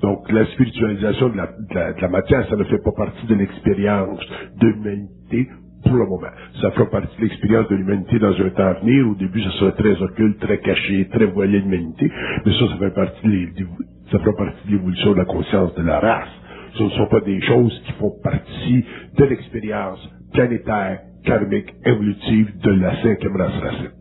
[0.00, 4.20] Donc la spiritualisation de la, matière, ça ne fait pas partie de l'expérience
[4.60, 5.48] de l'humanité
[5.84, 6.28] pour le moment.
[6.60, 9.08] Ça fera partie de l'expérience de l'humanité dans un temps à venir.
[9.08, 12.10] Au début, ça sera très occulte, très caché, très voilé l'humanité.
[12.44, 13.66] Mais ça, ça fait partie de
[14.10, 16.28] ça fera partie de l'évolution de la conscience de la race.
[16.74, 18.84] Ce ne sont pas des choses qui font partie
[19.16, 19.98] de l'expérience
[20.32, 23.93] planétaire, karmique, évolutive de la cinquième race racine.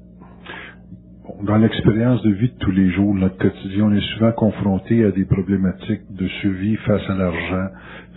[1.43, 5.11] Dans l'expérience de vie de tous les jours, notre quotidien, on est souvent confronté à
[5.11, 7.67] des problématiques de survie face à l'argent,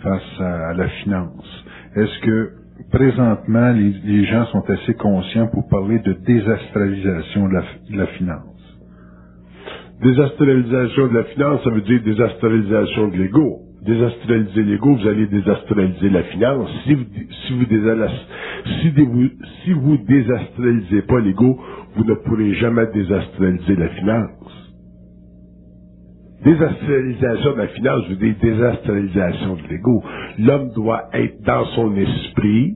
[0.01, 1.65] face à la finance.
[1.97, 2.51] Est-ce que
[2.89, 8.77] présentement, les, gens sont assez conscients pour parler de désastralisation de la, de la finance?
[10.01, 13.66] Désastralisation de la finance, ça veut dire désastralisation de l'ego.
[13.83, 16.69] Désastraliser l'ego, vous allez désastraliser la finance.
[16.85, 17.05] Si vous,
[17.47, 17.65] si vous,
[19.63, 21.59] si vous, vous désastralisez pas l'ego,
[21.95, 24.73] vous ne pourrez jamais désastraliser la finance.
[26.43, 30.03] Désastralisation de la finance, veux dire désastralisation de l'ego.
[30.39, 32.75] L'homme doit être dans son esprit,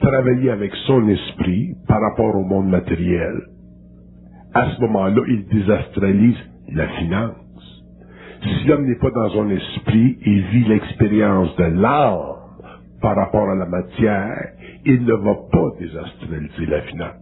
[0.00, 3.34] travailler avec son esprit par rapport au monde matériel.
[4.54, 6.38] À ce moment-là, il désastralise
[6.72, 7.36] la finance.
[8.42, 12.32] Si l'homme n'est pas dans son esprit, il vit l'expérience de l'âme
[13.00, 14.48] par rapport à la matière,
[14.84, 17.16] il ne va pas désastraliser la finance.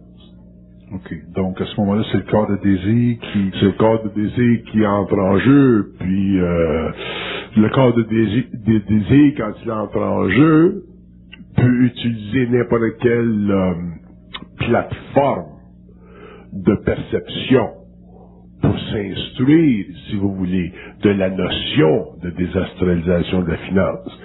[0.93, 1.13] OK.
[1.35, 3.51] Donc, à ce moment-là, c'est le corps de désir qui...
[3.59, 6.91] C'est le corps de désir qui entre en jeu, puis euh,
[7.57, 10.83] le corps de désir, de désir, quand il entre en jeu,
[11.55, 13.73] peut utiliser n'importe quelle euh,
[14.57, 15.45] plateforme
[16.53, 17.80] de perception
[18.91, 20.71] s'instruire, si vous voulez,
[21.03, 24.21] de la notion de désastralisation de la finance.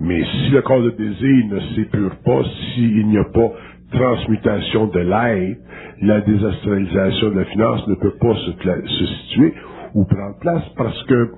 [0.00, 2.42] Mais si le corps de désir ne s'épure pas,
[2.74, 3.52] s'il n'y a pas
[3.92, 5.58] transmutation de l'être,
[6.02, 9.54] la désastralisation de la finance ne peut pas se, situer
[9.94, 11.30] ou prendre place parce que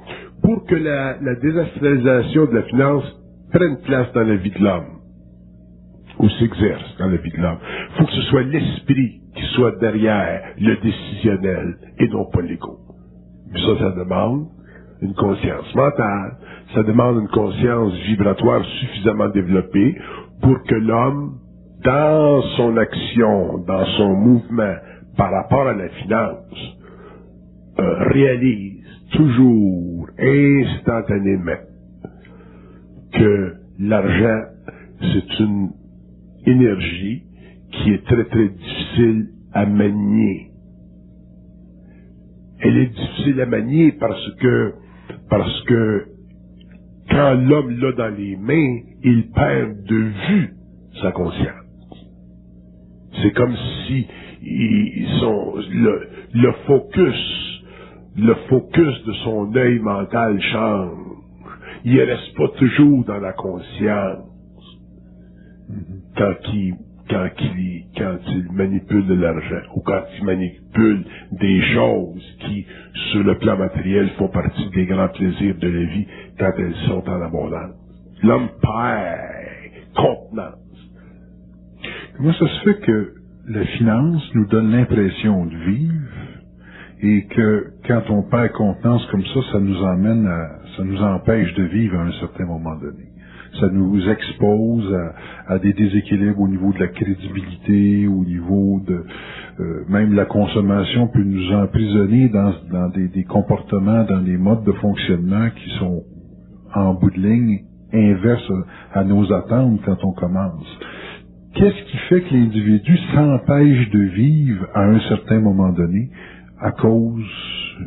[0.42, 3.04] pour que la, la désastralisation de la finance
[3.52, 4.98] prenne place dans la vie de l'homme,
[6.18, 9.79] ou s'exerce dans la vie de l'homme, il faut que ce soit l'esprit qui soit
[9.79, 12.79] derrière le décisionnel et non pas l'ego.
[13.55, 14.48] Ça, ça demande
[15.01, 16.37] une conscience mentale,
[16.74, 19.96] ça demande une conscience vibratoire suffisamment développée
[20.42, 21.38] pour que l'homme
[21.85, 24.74] dans son action, dans son mouvement
[25.16, 26.77] par rapport à la finance,
[27.79, 31.61] euh, réalise toujours instantanément
[33.12, 34.42] que l'argent,
[35.01, 35.70] c'est une
[36.44, 37.27] énergie
[37.72, 40.50] qui est très très difficile à manier.
[42.61, 44.74] Elle est difficile à manier parce que,
[45.31, 46.07] parce que
[47.11, 50.54] quand l'homme l'a dans les mains, il perd de vue
[51.00, 51.54] sa conscience.
[53.22, 53.54] C'est comme
[53.87, 54.07] si
[54.42, 57.62] ils sont, le, le focus,
[58.16, 60.98] le focus de son œil mental change.
[61.85, 64.24] Il ne reste pas toujours dans la conscience
[66.16, 66.74] quand il,
[67.08, 72.66] quand il, quand il manipule de l'argent ou quand il manipule des choses qui,
[73.12, 76.06] sur le plan matériel, font partie des grands plaisirs de la vie
[76.38, 77.74] quand elles sont en abondance.
[78.22, 80.54] L'homme perd contenance.
[82.16, 83.12] Comment ça se fait que
[83.48, 86.08] la finance nous donne l'impression de vivre
[87.00, 91.54] et que quand on perd contenance comme ça, ça nous emmène à, ça nous empêche
[91.54, 93.07] de vivre à un certain moment donné?
[93.60, 94.96] Ça nous expose
[95.48, 99.04] à, des déséquilibres au niveau de la crédibilité, au niveau de
[99.60, 105.48] euh, même la consommation peut nous emprisonner dans, des, comportements, dans des modes de fonctionnement
[105.56, 106.02] qui sont
[106.74, 107.60] en bout de ligne
[107.92, 108.52] inverses
[108.92, 110.78] à nos attentes quand on commence.
[111.54, 116.10] Qu'est-ce qui fait que l'individu s'empêche de vivre à un certain moment donné
[116.60, 117.24] à cause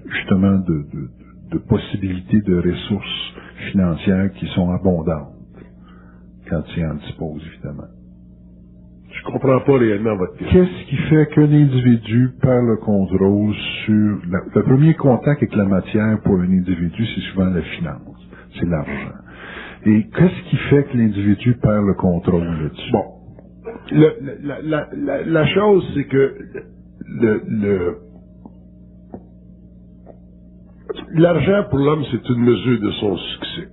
[0.10, 3.34] justement de possibilités de ressources
[3.72, 5.41] financières qui sont abondantes?
[6.52, 7.90] Quand il en dispose, évidemment.
[9.12, 10.66] Je comprends pas réellement votre question.
[10.66, 14.20] Qu'est-ce qui fait qu'un individu perd le contrôle sur...
[14.30, 18.68] la- le premier contact avec la matière pour un individu, c'est souvent la finance, c'est
[18.68, 19.16] l'argent.
[19.86, 22.92] Et qu'est-ce qui fait que l'individu perd le contrôle là-dessus?
[22.92, 23.06] Bon.
[23.92, 26.36] Le- la, la- la- la chose, c'est que
[27.08, 27.98] le, le-
[31.16, 33.70] l'argent pour l'homme, c'est une mesure de son succès.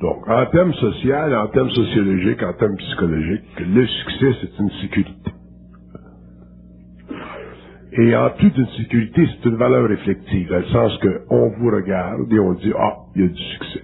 [0.00, 5.32] Donc, en termes social, en termes sociologiques, en termes psychologiques, le succès, c'est une sécurité.
[7.92, 12.32] Et en plus d'une sécurité, c'est une valeur réflective, dans le sens qu'on vous regarde
[12.32, 13.82] et on dit, ah, il y a du succès.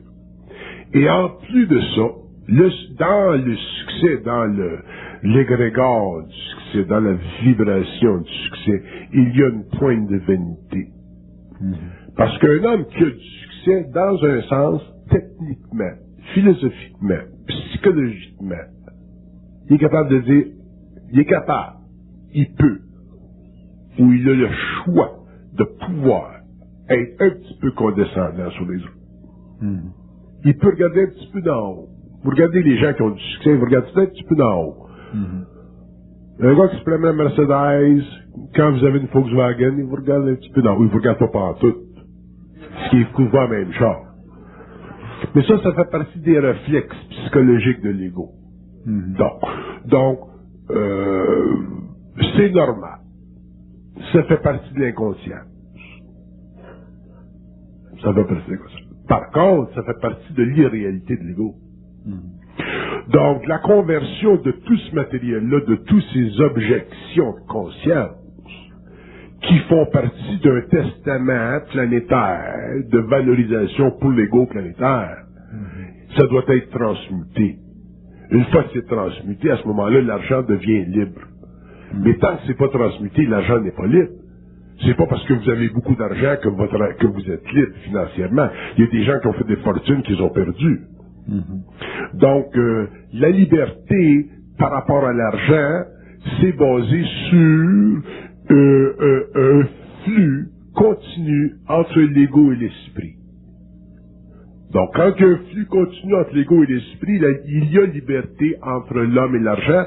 [0.94, 2.08] Et en plus de ça,
[2.48, 4.80] le- dans le succès, dans le,
[5.24, 8.82] l'égrégore du succès, dans la vibration du succès,
[9.14, 10.88] il y a une pointe de vanité.
[12.16, 15.96] Parce qu'un homme qui a du succès, dans un sens, techniquement,
[16.32, 18.64] philosophiquement, psychologiquement,
[19.68, 20.44] il est capable de dire,
[21.12, 21.76] il est capable,
[22.32, 22.80] il peut,
[23.98, 24.48] ou il a le
[24.84, 25.18] choix
[25.56, 26.32] de pouvoir
[26.88, 28.98] être un petit peu condescendant sur les autres.
[30.44, 31.88] Il peut regarder un petit peu d'en haut.
[32.22, 34.76] Vous regardez les gens qui ont du succès, vous regardez un petit peu d'en haut.
[36.40, 38.04] Un gars qui se promène Mercedes,
[38.56, 40.84] quand vous avez une Volkswagen, il vous regarde un petit peu d'en haut.
[40.84, 41.74] Il vous regarde pas partout.
[42.84, 44.13] Ce qui est couvert même char.
[45.34, 48.30] Mais ça, ça fait partie des réflexes psychologiques de l'ego.
[48.86, 49.40] Donc,
[49.86, 50.18] donc
[50.70, 51.56] euh,
[52.36, 53.00] c'est normal.
[54.12, 55.42] Ça fait partie de l'inconscient.
[58.02, 58.86] Ça fait partie de l'inconscient.
[59.08, 61.54] Par contre, ça fait partie de l'irréalité de l'ego.
[63.10, 68.16] Donc, la conversion de tout ce matériel-là, de toutes ces objections de conscience,
[69.46, 75.18] qui font partie d'un testament planétaire de valorisation pour l'ego planétaire,
[76.16, 77.56] ça doit être transmuté.
[78.30, 81.20] Une fois que c'est transmuté, à ce moment-là, l'argent devient libre.
[82.02, 84.10] Mais tant que c'est pas transmuté, l'argent n'est pas libre.
[84.84, 88.48] C'est pas parce que vous avez beaucoup d'argent que, votre, que vous êtes libre financièrement.
[88.76, 90.80] Il y a des gens qui ont fait des fortunes qu'ils ont perdues.
[92.14, 94.26] Donc, euh, la liberté
[94.58, 95.84] par rapport à l'argent,
[96.40, 98.02] c'est basé sur
[98.50, 99.62] un
[100.04, 103.14] flux continu entre l'ego et l'esprit.
[104.72, 107.86] Donc, quand il y a un flux continu entre l'ego et l'esprit, il y a
[107.86, 109.84] liberté entre l'homme et l'argent,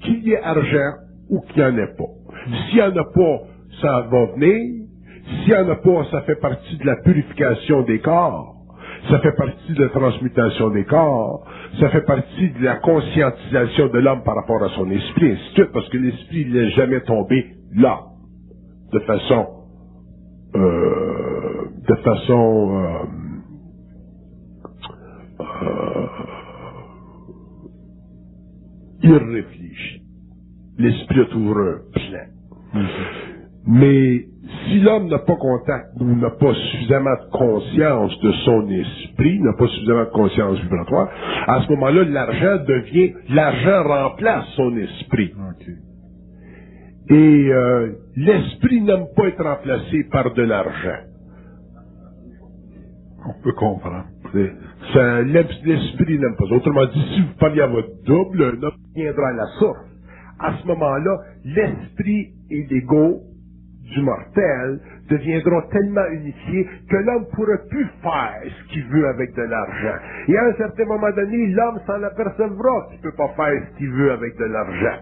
[0.00, 0.92] qu'il y ait argent
[1.28, 2.04] ou qu'il n'y en ait pas.
[2.68, 3.40] S'il n'y en a pas,
[3.80, 4.86] ça va venir.
[5.42, 8.54] S'il n'y en a pas, ça fait partie de la purification des corps.
[9.10, 11.44] Ça fait partie de la transmutation des corps.
[11.80, 15.54] Ça fait partie de la conscientisation de l'homme par rapport à son esprit, ainsi de
[15.54, 18.00] suite, parce que l'esprit n'est jamais tombé là,
[18.92, 19.46] de façon,
[20.54, 23.04] euh, de façon, euh,
[25.40, 26.06] euh,
[29.02, 30.02] irréfléchie.
[30.78, 32.82] L'esprit toujours un plan.
[33.66, 34.26] Mais
[34.66, 39.52] si l'homme n'a pas contact ou n'a pas suffisamment de conscience de son esprit, n'a
[39.54, 41.08] pas suffisamment de conscience vibratoire,
[41.46, 45.32] à ce moment-là, l'argent devient, l'argent remplace son esprit.
[47.08, 50.98] Et euh, l'esprit n'aime pas être remplacé par de l'argent.
[53.28, 54.04] On peut comprendre.
[54.34, 56.54] L'esprit n'aime pas.
[56.54, 59.78] Autrement dit, si vous parliez à votre double, un viendra à la source.
[60.38, 63.22] À ce moment-là, l'esprit et l'ego
[63.94, 69.34] du mortel deviendront tellement unifiés que l'homme ne pourra plus faire ce qu'il veut avec
[69.34, 69.98] de l'argent.
[70.28, 73.78] Et à un certain moment donné, l'homme s'en apercevra qu'il ne peut pas faire ce
[73.78, 74.98] qu'il veut avec de l'argent.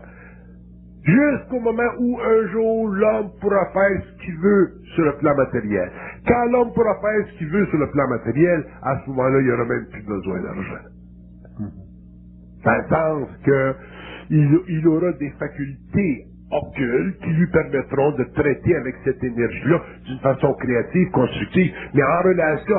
[1.04, 5.90] Jusqu'au moment où un jour l'homme pourra faire ce qu'il veut sur le plan matériel.
[6.26, 9.46] Quand l'homme pourra faire ce qu'il veut sur le plan matériel, à ce moment-là, il
[9.46, 10.84] n'y aura même plus besoin d'argent.
[12.64, 13.74] Dans le sens que
[14.30, 20.18] il, il aura des facultés occultes qui lui permettront de traiter avec cette énergie-là d'une
[20.20, 22.76] façon créative, constructive, mais en relation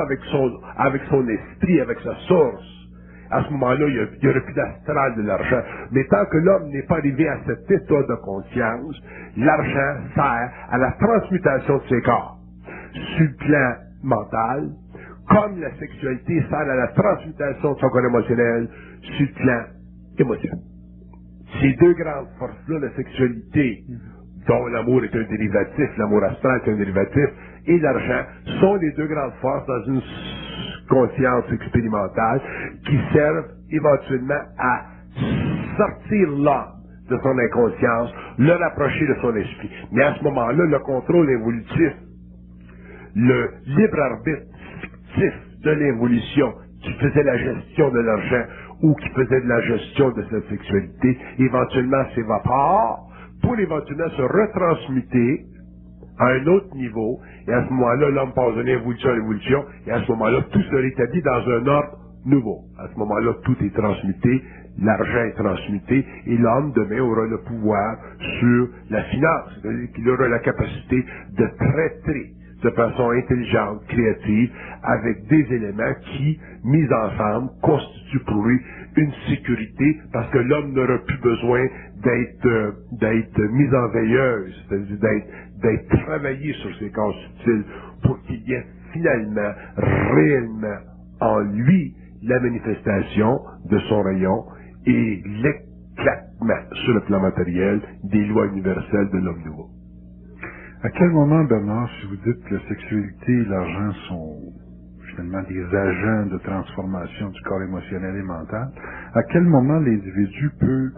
[0.78, 2.85] avec son esprit, avec sa source.
[3.30, 5.60] À ce moment-là, il n'y aurait plus d'astral de l'argent.
[5.92, 9.02] Mais tant que l'homme n'est pas arrivé à cet état de conscience,
[9.36, 12.38] l'argent sert à la transmutation de ses corps.
[13.16, 13.74] Sur le plan
[14.04, 14.68] mental,
[15.28, 18.68] comme la sexualité sert à la transmutation de son corps émotionnel
[19.02, 19.62] sur le plan
[20.18, 20.60] émotionnel.
[21.60, 23.84] Ces deux grandes forces-là, la sexualité,
[24.46, 27.28] dont l'amour est un dérivatif, l'amour astral est un dérivatif,
[27.66, 28.22] et l'argent,
[28.60, 30.00] sont les deux grandes forces dans une
[30.88, 32.40] conscience expérimentale
[32.86, 34.82] qui servent éventuellement à
[35.76, 36.72] sortir l'homme
[37.10, 39.70] de son inconscience, le rapprocher de son esprit.
[39.92, 41.92] Mais à ce moment-là, le contrôle évolutif,
[43.14, 44.42] le libre arbitre
[44.80, 45.32] fictif
[45.64, 48.44] de l'évolution qui faisaient la gestion de l'argent
[48.82, 53.08] ou qui faisaient de la gestion de cette sexualité, éventuellement s'évaporent
[53.42, 55.46] pour éventuellement se retransmuter
[56.18, 59.92] à un autre niveau, et à ce moment-là, l'homme passe d'une évolution à l'évolution, et
[59.92, 62.60] à ce moment-là, tout se rétablit dans un ordre nouveau.
[62.78, 64.42] À ce moment-là, tout est transmuté,
[64.80, 67.96] l'argent est transmuté, et l'homme demain aura le pouvoir
[68.40, 71.04] sur la finance, c'est-à-dire qu'il aura la capacité
[71.38, 74.50] de traiter de façon intelligente, créative,
[74.82, 78.60] avec des éléments qui, mis ensemble, constituent pour lui
[78.96, 81.64] une sécurité, parce que l'homme n'aura plus besoin
[82.02, 85.26] d'être euh, d'être mis en veilleuse, c'est-à-dire d'être
[85.62, 87.64] d'être travaillé sur ses corps subtils
[88.04, 89.52] pour qu'il y ait finalement,
[90.12, 90.78] réellement,
[91.20, 93.40] en lui, la manifestation
[93.70, 94.44] de son rayon
[94.86, 99.68] et l'éclatement sur le plan matériel des lois universelles de l'homme nouveau.
[100.84, 104.38] À quel moment, Bernard, si vous dites que la sexualité et l'argent sont
[105.10, 108.68] finalement des agents de transformation du corps émotionnel et mental,
[109.14, 110.92] à quel moment l'individu peut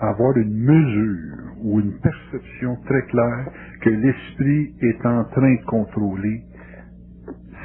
[0.00, 3.48] avoir une mesure ou une perception très claire
[3.82, 6.42] que l'esprit est en train de contrôler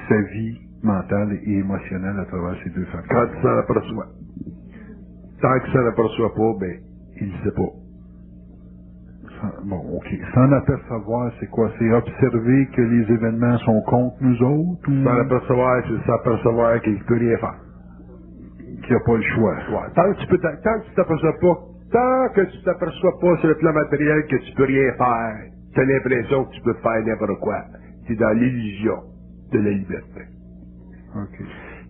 [0.10, 3.28] sa vie mentale et émotionnelle à travers ces deux facteurs.
[3.30, 4.08] Quand il s'en aperçoit.
[5.42, 6.76] Tant qu'il s'en aperçoit pas, ben,
[7.22, 7.72] il ne sait pas.
[9.42, 10.08] Sans- Bon, ok.
[10.36, 11.72] S'en apercevoir, c'est quoi?
[11.80, 16.94] C'est observer que les événements sont contre nous autres ou S'en apercevoir, c'est s'apercevoir qu'il
[16.96, 17.56] ne peut rien faire.
[18.84, 19.56] qu'il n'y a pas le choix?
[19.72, 19.92] Ouais.
[19.96, 21.56] Tant que tu peux, t'a- tant que tu t'aperçois pas,
[21.92, 25.38] Tant que tu ne t'aperçois pas sur le plan matériel que tu peux rien faire,
[25.74, 27.64] tu as l'impression que tu peux faire n'importe quoi.
[28.08, 28.98] Tu dans l'illusion
[29.54, 30.22] de la liberté.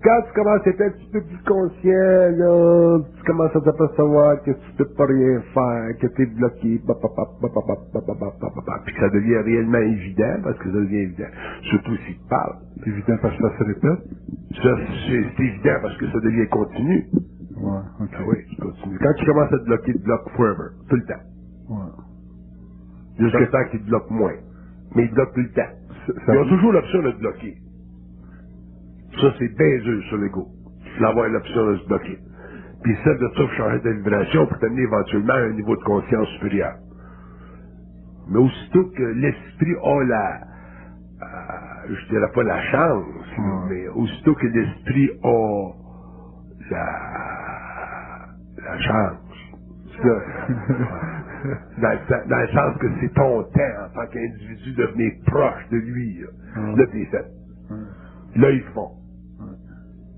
[0.04, 4.52] Quand tu commences à être un petit peu plus conscient, tu commences à t'apercevoir que
[4.52, 6.82] tu peux pas rien faire, que tu es bloqué,
[8.86, 11.30] puis que ça devient réellement évident, parce que ça devient évident.
[11.64, 12.58] Surtout si tu parles.
[12.84, 14.00] C'est évident parce que ça se répète.
[15.08, 17.06] c'est évident parce que ça devient continu.
[17.58, 18.10] Ouais, ok.
[18.14, 19.00] Ah oui, tu continues.
[19.00, 21.24] Quand tu commences à te bloquer, tu te bloques forever, tout le temps.
[21.70, 21.92] Ouais.
[23.20, 24.36] Jusqu'à temps qu'il te bloque moins.
[24.96, 25.72] Mais il te bloque tout le temps.
[26.26, 27.58] Ça- Ils ont toujours l'option de te bloquer.
[29.22, 29.50] Ça, c'est
[29.82, 30.48] dur sur l'ego.
[31.02, 32.20] D'avoir l'option de se bloquer.
[32.84, 35.84] Puis celle de ça, pour changer de vibration pour t'amener éventuellement à un niveau de
[35.84, 36.76] conscience supérieur.
[38.30, 40.42] Mais aussitôt que l'esprit a la,
[41.22, 43.06] euh, je dirais pas la chance,
[43.40, 43.70] Ouais.
[43.70, 45.74] mais aussitôt que l'esprit a
[46.72, 47.45] la,
[48.66, 49.20] la chance,
[51.78, 55.14] dans, le sen- dans le sens que c'est ton temps en tant qu'individu de devenir
[55.28, 56.20] proche de lui.
[56.22, 56.28] Là,
[56.62, 56.76] Ouais.
[56.78, 57.26] là t'es fait.
[58.38, 58.92] Là, ils le font.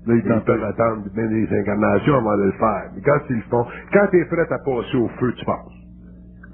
[0.06, 2.90] Là, il Ils peuvent attendre bien des incarnations avant de le faire.
[2.94, 5.72] Mais quand ils le font, quand t'es prêt à passer au feu, tu passes.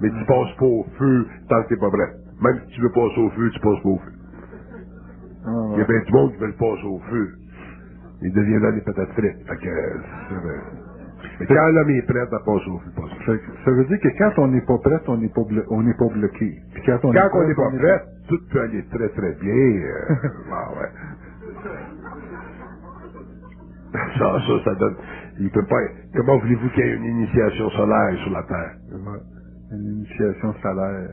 [0.01, 2.13] Mais tu passes pas au feu tant que t'es pas prêt.
[2.41, 4.11] Même si tu veux passer au feu, tu passes pas au feu.
[5.45, 7.33] Ah, Il y a bien du monde qui veut le passer au feu.
[8.21, 9.47] Il devient là des patates frites.
[9.47, 9.69] Fait que,
[11.47, 12.25] quand l'homme est prêt
[12.85, 13.11] il passe.
[13.25, 15.65] Fait que ça veut dire que quand on n'est pas prêt, on n'est pas, blo-
[15.69, 16.55] on n'est pas bloqué.
[16.73, 19.53] Puis quand on n'est pas on est- prêt, tout peut aller très très bien.
[19.55, 20.15] euh,
[20.51, 20.89] ah ouais.
[24.17, 24.95] Ça, ça, ça donne.
[25.39, 25.77] Il peut pas.
[26.15, 28.75] Comment voulez-vous qu'il y ait une initiation solaire sur la Terre?
[29.71, 31.09] Une initiation salaire.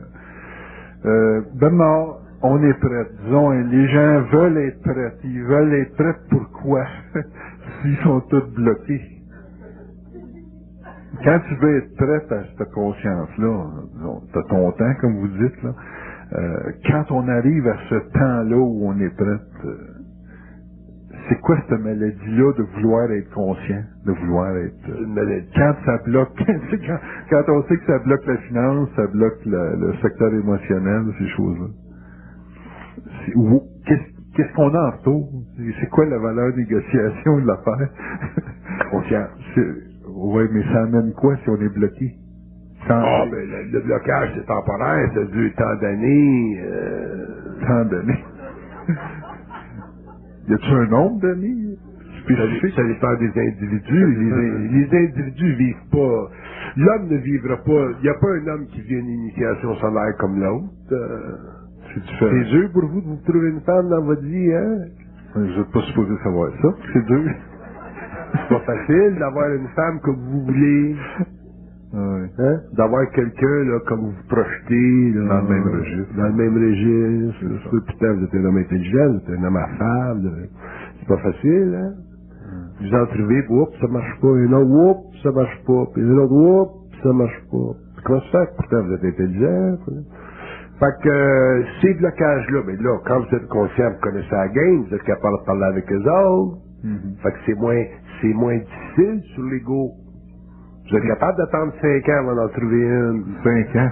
[1.05, 3.05] Euh, Bernard, on est prêt.
[3.23, 5.13] Disons, les gens veulent être prêts.
[5.23, 6.85] Ils veulent être prêts pourquoi?
[7.81, 9.01] S'ils sont tous bloqués.
[11.23, 13.65] Quand tu veux être prêt à cette conscience-là,
[14.33, 15.73] t'as ton temps, comme vous dites, là,
[16.33, 19.77] euh, quand on arrive à ce temps-là où on est prêt, euh,
[21.29, 24.73] c'est quoi cette maladie-là de vouloir être conscient, de vouloir être...
[24.89, 25.47] euh, C'est une maladie.
[25.55, 26.29] quand ça bloque,
[26.87, 26.99] quand,
[27.29, 31.29] quand on sait que ça bloque la finance, ça bloque le, le secteur émotionnel, ces
[31.29, 31.67] choses-là.
[34.35, 35.29] Qu'est-ce qu'on a en retour?
[35.57, 37.89] C'est- quoi la valeur de négociation de l'affaire?
[38.91, 39.31] Conscience.
[40.23, 42.11] Oui, mais ça amène quoi si on est bloqué?
[42.87, 46.61] Sans Ah, ben, le, le blocage, c'est temporaire, ça dure tant d'années.
[46.63, 47.27] Euh...
[47.67, 48.23] tant d'années.
[50.49, 52.75] y a-tu un nombre d'années Ça, spécifique?
[52.75, 54.15] ça dépend des individus.
[54.15, 56.29] Les, les individus vivent pas.
[56.77, 57.87] L'homme ne vivra pas.
[57.99, 60.65] Il n'y a pas un homme qui vit une initiation solaire comme l'autre.
[60.93, 61.37] Euh,
[61.93, 62.31] C'est différent.
[62.31, 64.77] c'est dur pour vous de vous trouver une femme dans votre vie, hein?
[65.35, 66.69] Vous n'êtes pas supposé savoir ça.
[66.93, 67.31] C'est dur.
[68.33, 70.95] C'est pas facile d'avoir une femme comme vous voulez.
[71.93, 72.29] Ouais.
[72.39, 72.59] Hein?
[72.77, 75.11] D'avoir quelqu'un là, comme vous vous projetez.
[75.13, 76.15] Là, Dans le même registre.
[76.17, 77.45] Dans le même registre.
[77.71, 80.31] C'est Putain, vous êtes un homme intelligent, vous êtes un homme affable.
[80.99, 81.93] C'est pas facile, hein?
[82.81, 84.35] Vous en trouvez, oups, ça marche pas.
[84.37, 85.85] Et là, oups, ça marche pas.
[85.93, 86.71] Puis là, oups,
[87.03, 87.73] ça marche pas.
[88.05, 88.51] Comment ça fait?
[88.57, 89.77] Pourtant, vous êtes intelligent.
[90.79, 94.83] Fait que euh, ces blocages-là, mais là, quand vous êtes conscient, vous connaissez la game,
[94.89, 96.57] vous êtes capable de parler avec eux autres.
[96.83, 97.15] Mhm.
[97.23, 97.81] Fait que c'est moins,
[98.23, 99.91] c'est moins difficile sur l'ego.
[100.91, 103.25] Vous êtes capable d'attendre 5 ans avant d'en trouver une?
[103.43, 103.91] Cinq ans.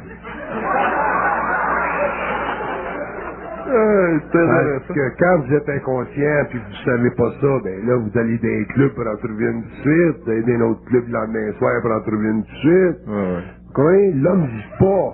[3.68, 8.20] Euh, Parce que quand vous êtes inconscient puis vous savez pas ça, ben là, vous
[8.20, 10.86] allez dans un club pour en trouver une de suite, vous allez dans un autre
[10.86, 13.08] club le lendemain soir pour en trouver une de suite.
[13.08, 13.44] Ouais, ouais.
[13.74, 15.14] Quoi, l'homme vit pas,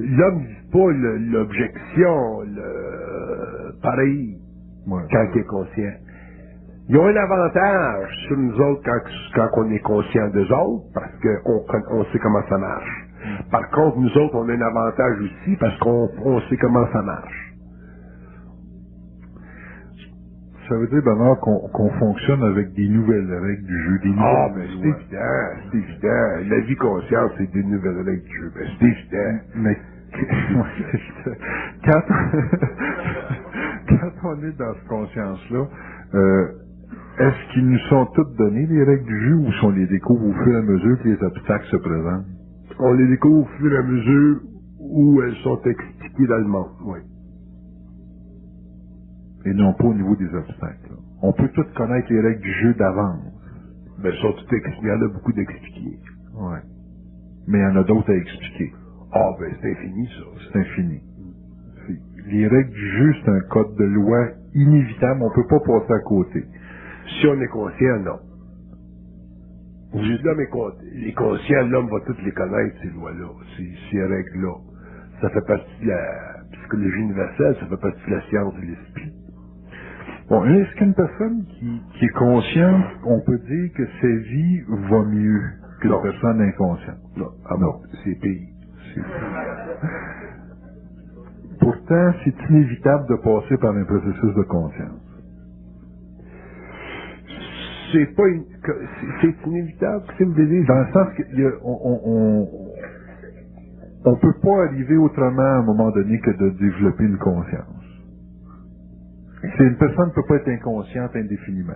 [0.00, 0.92] l'homme vit pas
[1.38, 4.38] l'objection, le, pareil,
[4.88, 5.02] Ouais.
[5.12, 5.92] quand il est conscient.
[6.88, 9.00] Ils ont un avantage sur nous autres quand,
[9.34, 13.06] quand on est conscient d'eux autres, parce qu'on on sait comment ça marche.
[13.50, 17.02] Par contre, nous autres, on a un avantage aussi parce qu'on on sait comment ça
[17.02, 17.52] marche.
[20.68, 24.48] Ça veut dire, Bernard, qu'on fonctionne avec des nouvelles règles du jeu, des nouvelles Ah,
[24.56, 26.50] mais c'est évident, c'est évident.
[26.50, 28.52] La vie consciente, c'est des nouvelles règles du jeu.
[28.54, 29.38] Ben, c'est évident.
[29.56, 29.78] Mais
[31.84, 32.02] quand,
[33.88, 35.66] quand on est dans cette conscience-là,
[36.14, 36.48] euh,
[37.18, 40.26] est-ce qu'ils nous sont toutes données, les règles du jeu, ou si on les découvre
[40.26, 42.26] au fur et à mesure que les obstacles se présentent?
[42.80, 44.40] On les découvre au fur et à mesure
[44.80, 46.70] où elles sont expliquées dans le monde.
[46.86, 46.98] Oui.
[49.46, 50.92] Et non pas au niveau des obstacles.
[51.22, 53.24] On peut toutes connaître les règles du jeu d'avance.
[53.98, 54.80] Ben, elles sont toutes expliquées.
[54.82, 56.00] Il y en a beaucoup d'expliquées.
[56.34, 56.60] Ouais.
[57.48, 58.72] Mais il y en a d'autres à expliquer.
[59.12, 60.24] Ah, ben, c'est infini, ça.
[60.52, 61.00] C'est infini.
[62.26, 65.22] Les règles du jeu, c'est un code de loi inévitable.
[65.22, 66.44] On peut pas passer à côté.
[67.06, 68.18] Si on est conscient, non.
[69.92, 74.54] Si l'homme est conscient, l'homme va toutes les connaître, ces lois-là, ces, ces règles-là.
[75.20, 79.12] Ça fait partie de la psychologie universelle, ça fait partie de la science de l'esprit.
[80.28, 85.02] Bon, est-ce qu'une personne qui, qui est consciente, on peut dire que sa vie va
[85.04, 85.42] mieux
[85.80, 86.02] qu'une Non.
[86.02, 86.98] personne inconsciente?
[87.16, 87.30] Non.
[87.46, 88.48] Ah bon, c'est pays.
[91.60, 95.03] Pourtant, c'est inévitable de passer par un processus de conscience.
[97.94, 98.44] C'est pas une,
[99.22, 100.66] c'est inévitable, c'est vous dire.
[100.68, 101.08] Dans le sens
[101.62, 102.48] qu'on on, on,
[104.06, 107.84] on peut pas arriver autrement à un moment donné que de développer une conscience.
[109.42, 111.74] C'est une personne ne peut pas être inconsciente indéfiniment.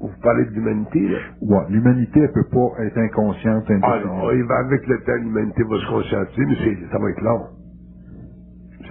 [0.00, 1.18] Vous parlez de l'humanité, là?
[1.42, 4.18] Ouais, l'humanité, elle peut pas être inconsciente Ah indéfiniment.
[4.26, 7.22] non, il va avec le temps, l'humanité va se conscientiser, mais c'est- ça va être
[7.22, 7.48] long.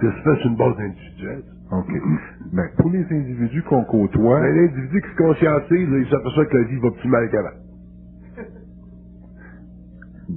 [0.00, 1.44] se fait sur une base individuelle.
[1.72, 1.92] OK.
[2.52, 6.64] Mais pour les individus qu'on côtoie, Un individu qui se conscientise, il s'aperçoit que la
[6.64, 7.58] vie va plus mal qu'avant.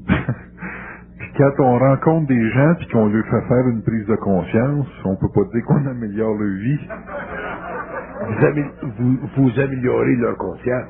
[1.20, 4.88] Puis quand on rencontre des gens puis qu'on leur fait faire une prise de conscience,
[5.06, 6.80] on peut pas dire qu'on améliore leur vie.
[8.12, 10.90] Vous, amé- vous, vous améliorez leur conscience.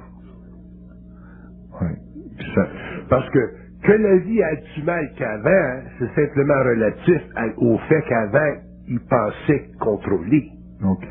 [2.38, 2.68] Puis ça,
[3.10, 3.39] Parce que
[3.84, 8.54] que la vie a du mal qu'avant, c'est simplement relatif à- au fait qu'avant,
[8.89, 10.51] ils pensaient contrôler.
[10.83, 11.07] OK.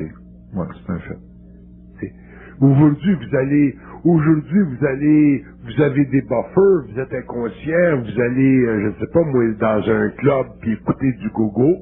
[0.55, 1.17] Ouais, c'est un fait.
[2.61, 8.59] Aujourd'hui, vous allez, aujourd'hui, vous allez, vous avez des buffers, vous êtes inconscient, vous allez,
[8.65, 11.77] euh, je ne sais pas moi, dans un club puis écouter du gogo.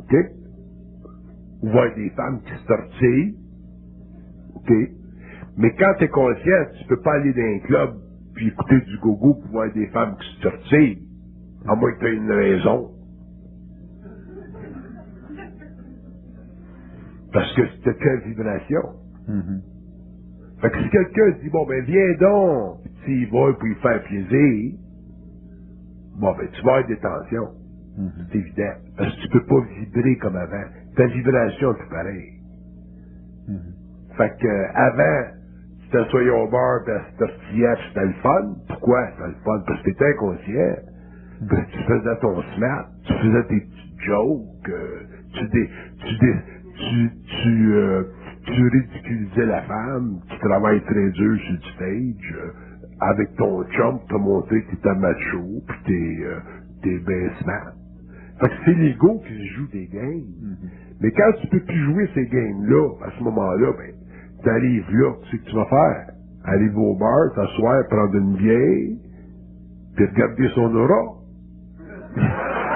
[0.00, 0.14] OK?
[1.62, 3.34] Vous voyez des femmes qui se tortillent.
[4.54, 4.72] OK?
[5.58, 7.90] Mais quand tu es conscient, tu peux pas aller dans un club
[8.34, 10.98] puis écouter du gogo pour voir des femmes qui se tortillent.
[11.66, 12.91] À moins que tu une raison.
[17.32, 18.82] Parce que c'était quelle vibration.
[19.28, 19.62] Mhm.
[20.60, 22.78] Fait que si quelqu'un dit, bon, ben, viens donc,
[23.08, 24.78] y vas pour lui faire plaisir,
[26.16, 27.52] bon, ben, tu vas avoir des tensions.
[27.98, 28.26] Mhm.
[28.32, 28.74] C'est évident.
[28.96, 30.64] Parce que tu peux pas vibrer comme avant.
[30.96, 32.40] Ta vibration, c'est pareil.
[33.48, 33.74] Mhm.
[34.16, 35.32] Fait que, euh, avant,
[35.82, 36.80] tu t'assoyais au bar,
[37.18, 38.54] tortillais, puis c'était le fun.
[38.68, 39.08] Pourquoi?
[39.12, 39.62] C'était le fun?
[39.66, 40.76] Parce que t'étais inconscient.
[41.48, 45.00] Parce que tu faisais ton smart, tu faisais tes petites jokes, euh,
[45.34, 46.34] tu, dé, tu, dé,
[46.90, 47.10] tu,
[47.42, 48.04] tu, euh,
[48.46, 52.34] tu ridiculisais la femme qui travaille très dur sur le stage.
[52.36, 52.50] euh,
[53.00, 56.40] avec ton chum, t'as montré que t'étais macho, puis t'es, euh,
[56.82, 57.72] t'es smart.
[58.40, 60.56] Fait que c'est l'ego qui joue des games.
[61.00, 63.92] Mais quand tu peux plus jouer ces games-là, à ce moment-là, ben,
[64.44, 66.10] t'arrives là, tu sais que tu vas faire?
[66.44, 68.98] Arrive au bar, t'asseoir, prendre une bière,
[69.96, 71.02] puis regarder son aura.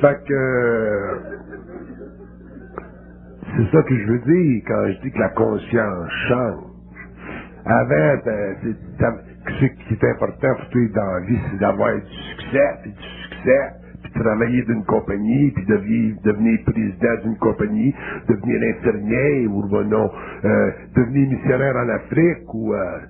[0.00, 1.38] fait que,
[3.56, 6.64] c'est ça que je veux dire quand je dis que la conscience change.
[7.66, 8.54] Avant, t'as-
[9.60, 13.02] ce qui est important pour toi dans la vie, c'est d'avoir du succès, puis du
[13.02, 13.70] succès,
[14.02, 17.94] puis travailler d'une compagnie, puis devenir, devenir président d'une compagnie,
[18.28, 20.10] devenir infirmier, ou non,
[20.44, 23.00] euh, devenir missionnaire en Afrique, ou, euh,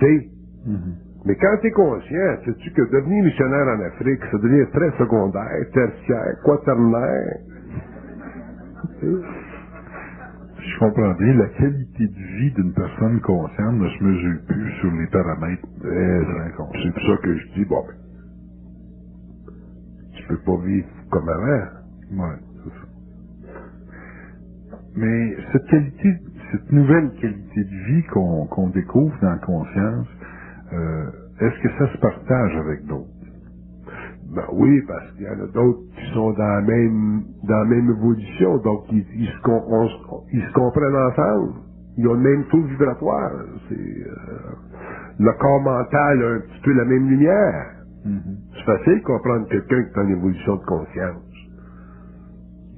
[0.00, 0.28] tu sais.
[0.66, 1.05] Mhm.
[1.26, 5.70] Mais quand tu es conscient, sais-tu que devenir missionnaire en Afrique, ça devient très secondaire,
[5.74, 7.38] tertiaire, quaternaire?
[9.02, 14.92] Je comprends bien, la qualité de vie d'une personne consciente ne se mesure plus sur
[14.92, 16.80] les paramètres très inconscients.
[16.84, 17.94] C'est pour ça que je dis, bon, ben,
[20.14, 22.36] tu peux pas vivre comme avant.
[24.96, 26.18] Mais cette qualité,
[26.52, 30.06] cette nouvelle qualité de vie qu'on découvre dans la conscience,
[30.72, 31.10] euh,
[31.40, 33.08] est-ce que ça se partage avec d'autres?
[34.34, 37.64] Ben oui, parce qu'il y en a d'autres qui sont dans la même dans la
[37.66, 39.88] même évolution, donc ils, ils se, on
[40.32, 41.54] ils se comprennent ensemble.
[41.98, 43.32] Ils ont le même taux vibratoire.
[43.68, 44.16] C'est euh,
[45.18, 47.72] le corps mental a un petit peu la même lumière.
[48.54, 51.24] C'est facile de comprendre quelqu'un qui est en évolution de conscience.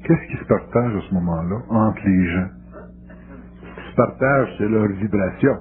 [0.05, 2.49] Qu'est-ce qui se partage à ce moment-là entre les gens?
[3.63, 5.59] Ce qu'ils se partagent, c'est leur vibration.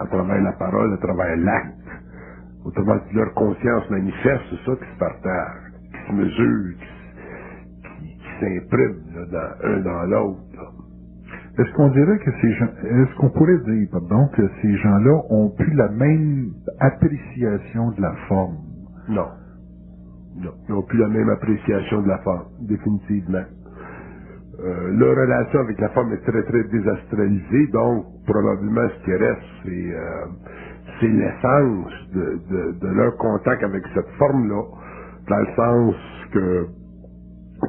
[0.00, 1.74] À travers la parole, à travers l'acte.
[2.64, 8.18] Autrement dit, leur conscience manifeste, c'est ça qui se partage, qui se mesure, qui, qui,
[8.40, 8.96] s'imprime
[9.64, 10.40] un dans l'autre.
[11.58, 15.50] Est-ce qu'on dirait que ces gens, est-ce qu'on pourrait dire, pardon, que ces gens-là ont
[15.50, 18.56] plus la même appréciation de la forme?
[19.08, 19.28] Non.
[20.36, 20.52] Non.
[20.68, 23.42] Ils n'ont plus la même appréciation de la forme, définitivement.
[24.60, 29.42] Euh, leur relation avec la forme est très, très désastralisée, donc probablement ce qui reste,
[29.64, 30.26] c'est euh,
[31.00, 34.62] c'est l'essence de, de, leur contact avec cette forme-là,
[35.28, 35.96] dans le sens
[36.32, 36.66] que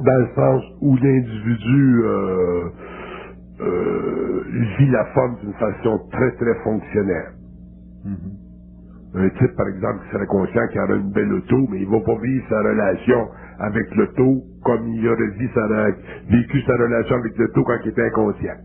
[0.04, 2.70] dans le sens où l'individu euh,
[3.60, 4.44] euh,
[4.78, 7.32] vit la forme d'une façon très, très fonctionnelle.
[9.14, 12.00] Un type, par exemple, qui serait conscient qu'il aurait une belle auto, mais il va
[12.00, 15.66] pas vivre sa relation avec l'auto comme il aurait sa,
[16.30, 18.56] vécu sa relation avec l'auto quand il était inconscient.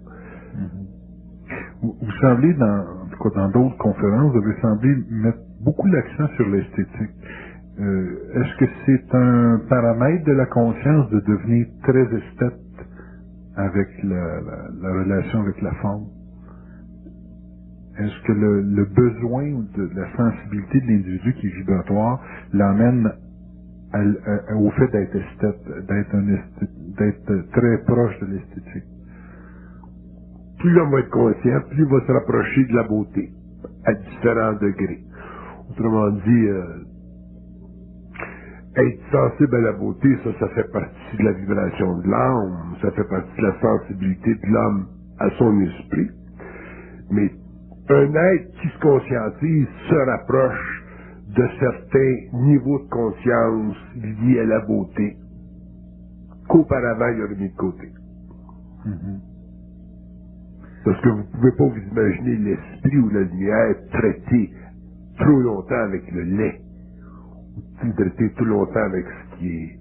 [1.81, 5.87] Vous, vous semblez, dans, en tout cas dans d'autres conférences, vous avez semblé mettre beaucoup
[5.87, 7.15] l'accent sur l'esthétique.
[7.79, 12.59] Euh, Est-ce que c'est un paramètre de la conscience de devenir très esthète
[13.55, 16.07] avec la, la- la relation avec la forme?
[17.99, 22.21] Est-ce que le, le besoin de la sensibilité de l'individu qui est vibratoire
[22.53, 23.11] l'emmène
[23.93, 26.17] à au fait d'être esthète, d'être
[26.97, 28.83] d'être très proche de l'esthétique?
[30.59, 33.31] Plus l'homme va être conscient, plus il va se rapprocher de la beauté,
[33.85, 35.01] à différents degrés.
[35.69, 36.63] Autrement dit, euh,
[38.77, 42.91] être sensible à la beauté, ça, ça fait partie de la vibration de l'âme, ça
[42.91, 44.87] fait partie de la sensibilité de l'homme
[45.19, 46.09] à son esprit.
[47.11, 47.31] Mais
[47.89, 50.83] un être qui se conscientise se rapproche
[51.35, 55.17] de certains niveaux de conscience liés à la beauté
[56.49, 57.89] qu'auparavant il aurait mis de côté.
[60.85, 64.51] Parce que vous ne pouvez pas vous imaginer l'esprit ou la lumière traiter
[65.19, 66.61] trop longtemps avec le lait.
[67.85, 69.79] Ou traiter tout longtemps avec ce qui est,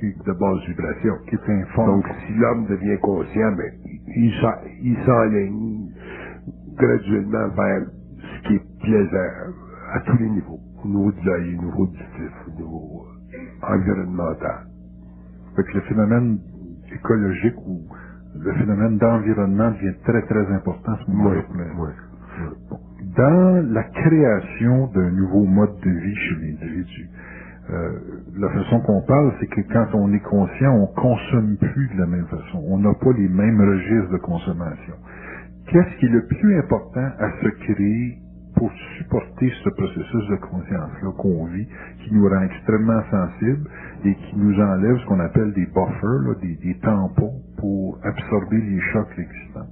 [0.00, 1.14] qui est de basse vibration.
[1.28, 1.86] Qui est.
[1.86, 3.72] Donc, si l'homme devient conscient, ben,
[4.16, 5.90] il s'en- il s'enligne
[6.76, 7.82] graduellement vers
[8.18, 9.52] ce qui est plaisant
[9.94, 10.60] à tous les niveaux.
[10.84, 14.66] Au niveau de l'œil, au niveau auditif, au niveau euh, environnemental.
[15.56, 16.38] Fait que le phénomène
[16.94, 17.82] écologique ou
[18.36, 21.42] le phénomène d'environnement devient très très important ce moment-là.
[21.42, 21.94] pour le-
[23.16, 27.10] Dans la création d'un nouveau mode de vie chez l'individu,
[27.70, 28.00] euh,
[28.38, 32.06] la façon qu'on parle, c'est que quand on est conscient, on consomme plus de la
[32.06, 32.62] même façon.
[32.68, 34.94] On n'a pas les mêmes registres de consommation.
[35.72, 38.18] Qu'est-ce qui est le plus important à se créer
[38.56, 41.66] pour supporter ce processus de conscience-là qu'on vit,
[42.04, 43.70] qui nous rend extrêmement sensibles
[44.04, 48.58] et qui nous enlève ce qu'on appelle des buffers, là, des, des tampons pour absorber
[48.60, 49.68] les chocs de l'existence.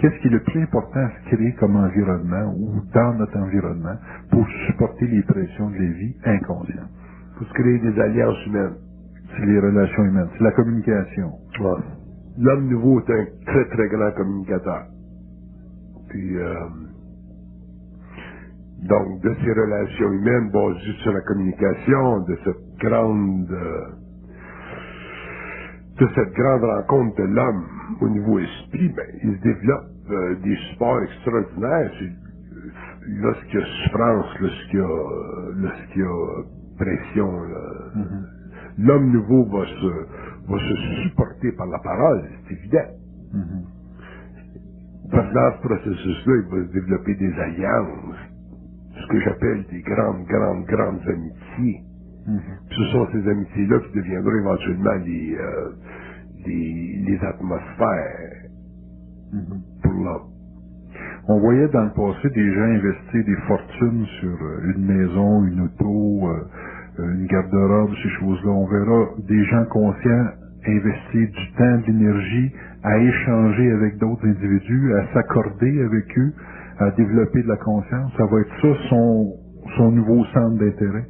[0.00, 3.96] Qu'est-ce qui est le plus important à se créer comme environnement ou dans notre environnement
[4.32, 6.90] pour supporter les pressions de la vie inconsciente?
[7.38, 8.74] Faut se créer des alliances humaines.
[9.36, 11.30] C'est les relations humaines, c'est la communication.
[11.60, 11.80] Ouais.
[12.38, 14.82] L'homme nouveau est un très très grand communicateur.
[16.08, 16.54] Puis, euh,
[18.88, 23.86] donc, de ces relations humaines basées sur la communication, de cette grande, euh,
[26.00, 27.66] de cette grande rencontre de l'homme
[28.02, 31.92] au niveau esprit, ben, il se développe euh, des supports extraordinaires.
[33.06, 36.42] Lorsqu'il y a souffrance, lorsqu'il y a, lorsqu'il y a
[36.78, 37.60] pression, là,
[38.78, 40.06] l'homme nouveau va se,
[40.52, 42.88] va se supporter par la parole, c'est évident.
[42.88, 43.12] Que
[45.34, 48.16] dans ce processus-là, il va se développer des alliances,
[48.94, 51.82] ce que j'appelle des grandes, grandes, grandes amitiés.
[52.70, 55.70] Puis ce sont ces amitiés-là qui deviendront éventuellement les, euh,
[56.46, 58.50] les, les atmosphères
[59.82, 60.28] pour l'homme.
[61.28, 65.60] On voyait dans le passé des gens investir des fortunes sur euh, une maison, une
[65.62, 66.44] auto, euh,
[67.14, 68.50] une garde-robe, ces choses-là.
[68.50, 70.26] On verra des gens conscients
[70.66, 72.52] investir du temps, de l'énergie
[72.84, 76.32] à échanger avec d'autres individus, à s'accorder avec eux,
[76.78, 78.12] à développer de la conscience.
[78.18, 79.34] Ça va être ça son,
[79.76, 81.06] son nouveau centre d'intérêt.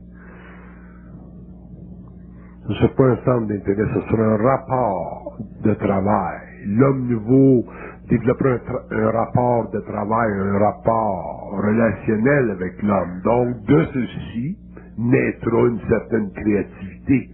[2.65, 6.41] Ce ne sera pas un centre d'intérêt, ce sera un rapport de travail.
[6.67, 7.65] L'homme nouveau
[8.09, 13.21] développera un, un rapport de travail, un rapport relationnel avec l'homme.
[13.25, 14.59] Donc, de ceci
[14.99, 17.31] naîtra une certaine créativité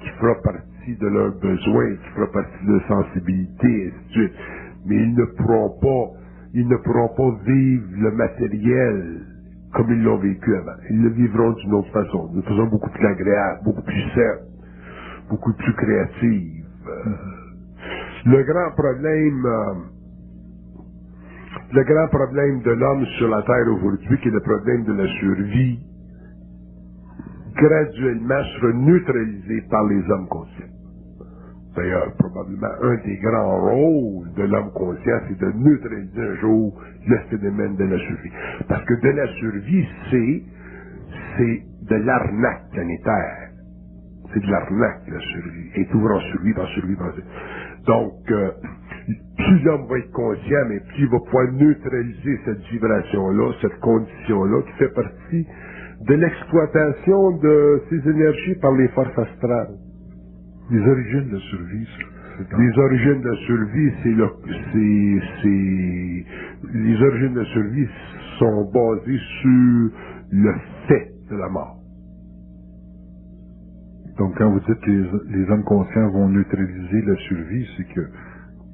[0.00, 4.12] qui fera partie de leurs besoins, qui fera partie de leur sensibilité, et ainsi de
[4.12, 4.32] suite.
[4.86, 6.18] Mais ils ne pourront pas,
[6.54, 9.20] ils ne pourront pas vivre le matériel
[9.74, 10.76] comme ils l'ont vécu avant.
[10.90, 14.40] Ils le vivront d'une autre façon, d'une façon beaucoup plus agréable, beaucoup plus saine,
[15.30, 16.64] beaucoup plus créative.
[16.88, 17.04] Euh,
[18.26, 19.74] le grand problème, euh,
[21.72, 25.08] le grand problème de l'homme sur la Terre aujourd'hui, qui est le problème de la
[25.20, 25.80] survie,
[27.56, 30.73] graduellement sera neutralisé par les hommes conscients.
[31.76, 37.18] D'ailleurs, probablement un des grands rôles de l'homme conscient, c'est de neutraliser un jour le
[37.30, 38.30] phénomène de la survie.
[38.68, 40.42] Parce que de la survie, c'est,
[41.36, 43.50] c'est de l'arnaque planétaire.
[44.32, 45.70] C'est de l'arnaque, la survie.
[45.76, 47.28] Et toujours en survie, en survie, en survie.
[47.86, 48.50] Donc, euh,
[49.36, 54.62] plus l'homme va être conscient, mais plus il va pouvoir neutraliser cette vibration-là, cette condition-là,
[54.62, 55.46] qui fait partie
[56.06, 59.74] de l'exploitation de ces énergies par les forces astrales.
[60.70, 61.88] Les origines de survie,
[62.58, 64.28] Les origines de survie, c'est le,
[64.72, 66.26] c'est, c'est,
[66.74, 67.88] les origines de survie
[68.38, 69.90] sont basées sur
[70.32, 70.54] le
[70.88, 71.78] fait de la mort.
[74.18, 78.08] Donc, quand vous dites que les, les hommes conscients vont neutraliser la survie, c'est que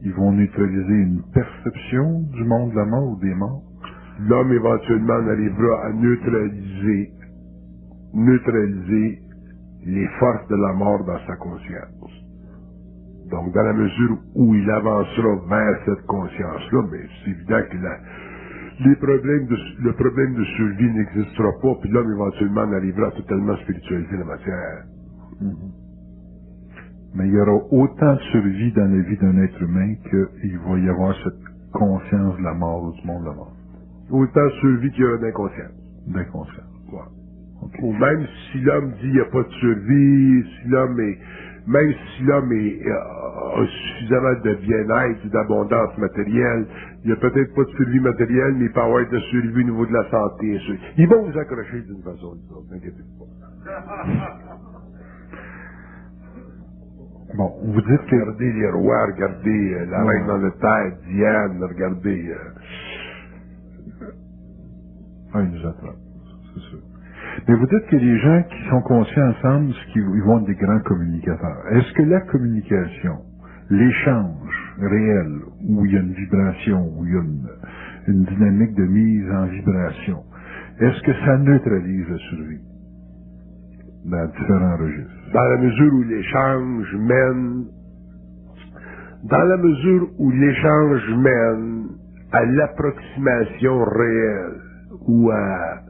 [0.03, 3.62] ils vont neutraliser une perception du monde de la mort ou des morts?
[4.20, 7.11] L'homme éventuellement arrivera à neutraliser,
[8.14, 9.20] neutraliser
[9.87, 12.12] les forces de la mort dans sa conscience.
[13.31, 17.99] Donc, dans la mesure où il avancera vers cette conscience-là, mais c'est évident que la,
[18.87, 23.57] les problèmes de, le problème de survie n'existera pas, puis l'homme éventuellement arrivera à totalement
[23.59, 24.85] spiritualiser la matière.
[27.14, 30.78] Mais il y aura autant de survie dans la vie d'un être humain qu'il va
[30.78, 33.57] y avoir cette conscience de la mort ou du monde de la mort,
[34.11, 35.72] Autant de survie qu'il y a d'inconscience.
[36.09, 36.69] d'inconscience.
[37.82, 41.18] Ou même si l'homme dit qu'il n'y a pas de survie, si l'homme est,
[41.66, 46.66] même si l'homme est, euh, a suffisamment de bien-être d'abondance matérielle,
[47.04, 49.64] il n'y a peut-être pas de survie matérielle, mais il peut avoir de survie au
[49.64, 50.61] niveau de la santé.
[50.98, 52.68] Ils vont vous accrocher d'une façon ou d'une autre,
[53.18, 53.26] pas.
[57.36, 60.18] Bon, vous dites que Regardez les rois, regardez euh, la Ouais.
[60.18, 62.28] reine d'Angleterre, Diane, regardez...
[62.30, 62.50] euh,
[65.34, 65.96] Ah, il nous attrape.
[67.49, 70.81] Mais vous dites que les gens qui sont conscients ensemble, ils vont être des grands
[70.81, 71.62] communicateurs.
[71.72, 73.18] Est-ce que la communication,
[73.70, 75.33] l'échange réel,
[75.68, 77.49] où il y a une vibration, où il y a une,
[78.09, 80.24] une dynamique de mise en vibration,
[80.81, 82.61] est-ce que ça neutralise la survie
[84.07, 85.20] dans différents registres?
[85.33, 87.64] dans la mesure où l'échange mène,
[89.24, 91.87] dans la mesure où l'échange mène
[92.33, 94.61] à l'approximation réelle
[95.07, 95.81] ou à,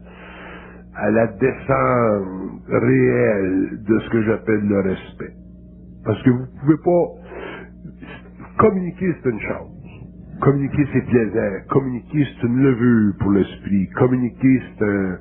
[1.01, 5.35] à la descente réelle de ce que j'appelle le respect.
[6.05, 7.33] Parce que vous pouvez pas,
[8.59, 9.71] communiquer c'est une chose.
[10.43, 11.59] Communiquer c'est plaisant.
[11.71, 13.89] Communiquer c'est une levure pour l'esprit.
[13.99, 15.19] Communiquer c'est un,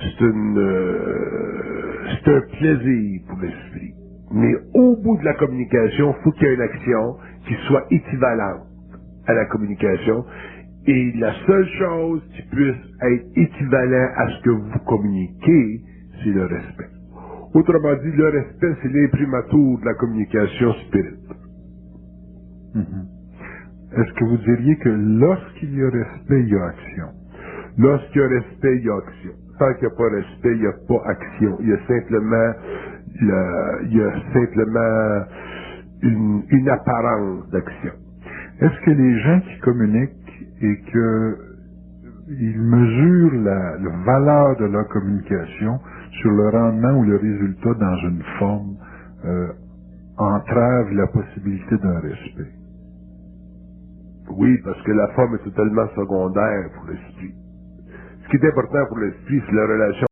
[0.00, 3.94] c'est une, euh, c'est un plaisir pour l'esprit.
[4.32, 7.16] Mais au bout de la communication, faut qu'il y ait une action
[7.48, 8.66] qui soit équivalente
[9.26, 10.24] à la communication.
[10.90, 15.82] Et la seule chose qui puisse être équivalent à ce que vous communiquez,
[16.24, 16.90] c'est le respect.
[17.54, 21.16] Autrement dit, le respect, c'est l'imprimatur de la communication spirit.
[23.96, 27.08] Est-ce que vous diriez que lorsqu'il y a respect, il y a action?
[27.78, 29.32] Lorsqu'il y a respect, il y a action.
[29.58, 31.58] Tant qu'il n'y a pas respect, il n'y a pas action.
[31.60, 32.52] Il y a simplement,
[33.20, 35.24] le- il y a simplement
[36.02, 37.92] une, une apparence d'action.
[38.60, 40.19] Est-ce que les gens qui communiquent
[40.62, 41.38] et que
[42.28, 45.80] ils mesurent la, valeur de leur communication
[46.22, 48.76] sur le rendement ou le résultat dans une forme
[49.26, 49.52] euh,
[50.18, 52.52] entravent la possibilité d'un respect?
[54.30, 57.34] Oui, parce que la forme est totalement secondaire pour l'esprit.
[58.08, 60.08] Ce qui est important pour l'esprit, c'est la relation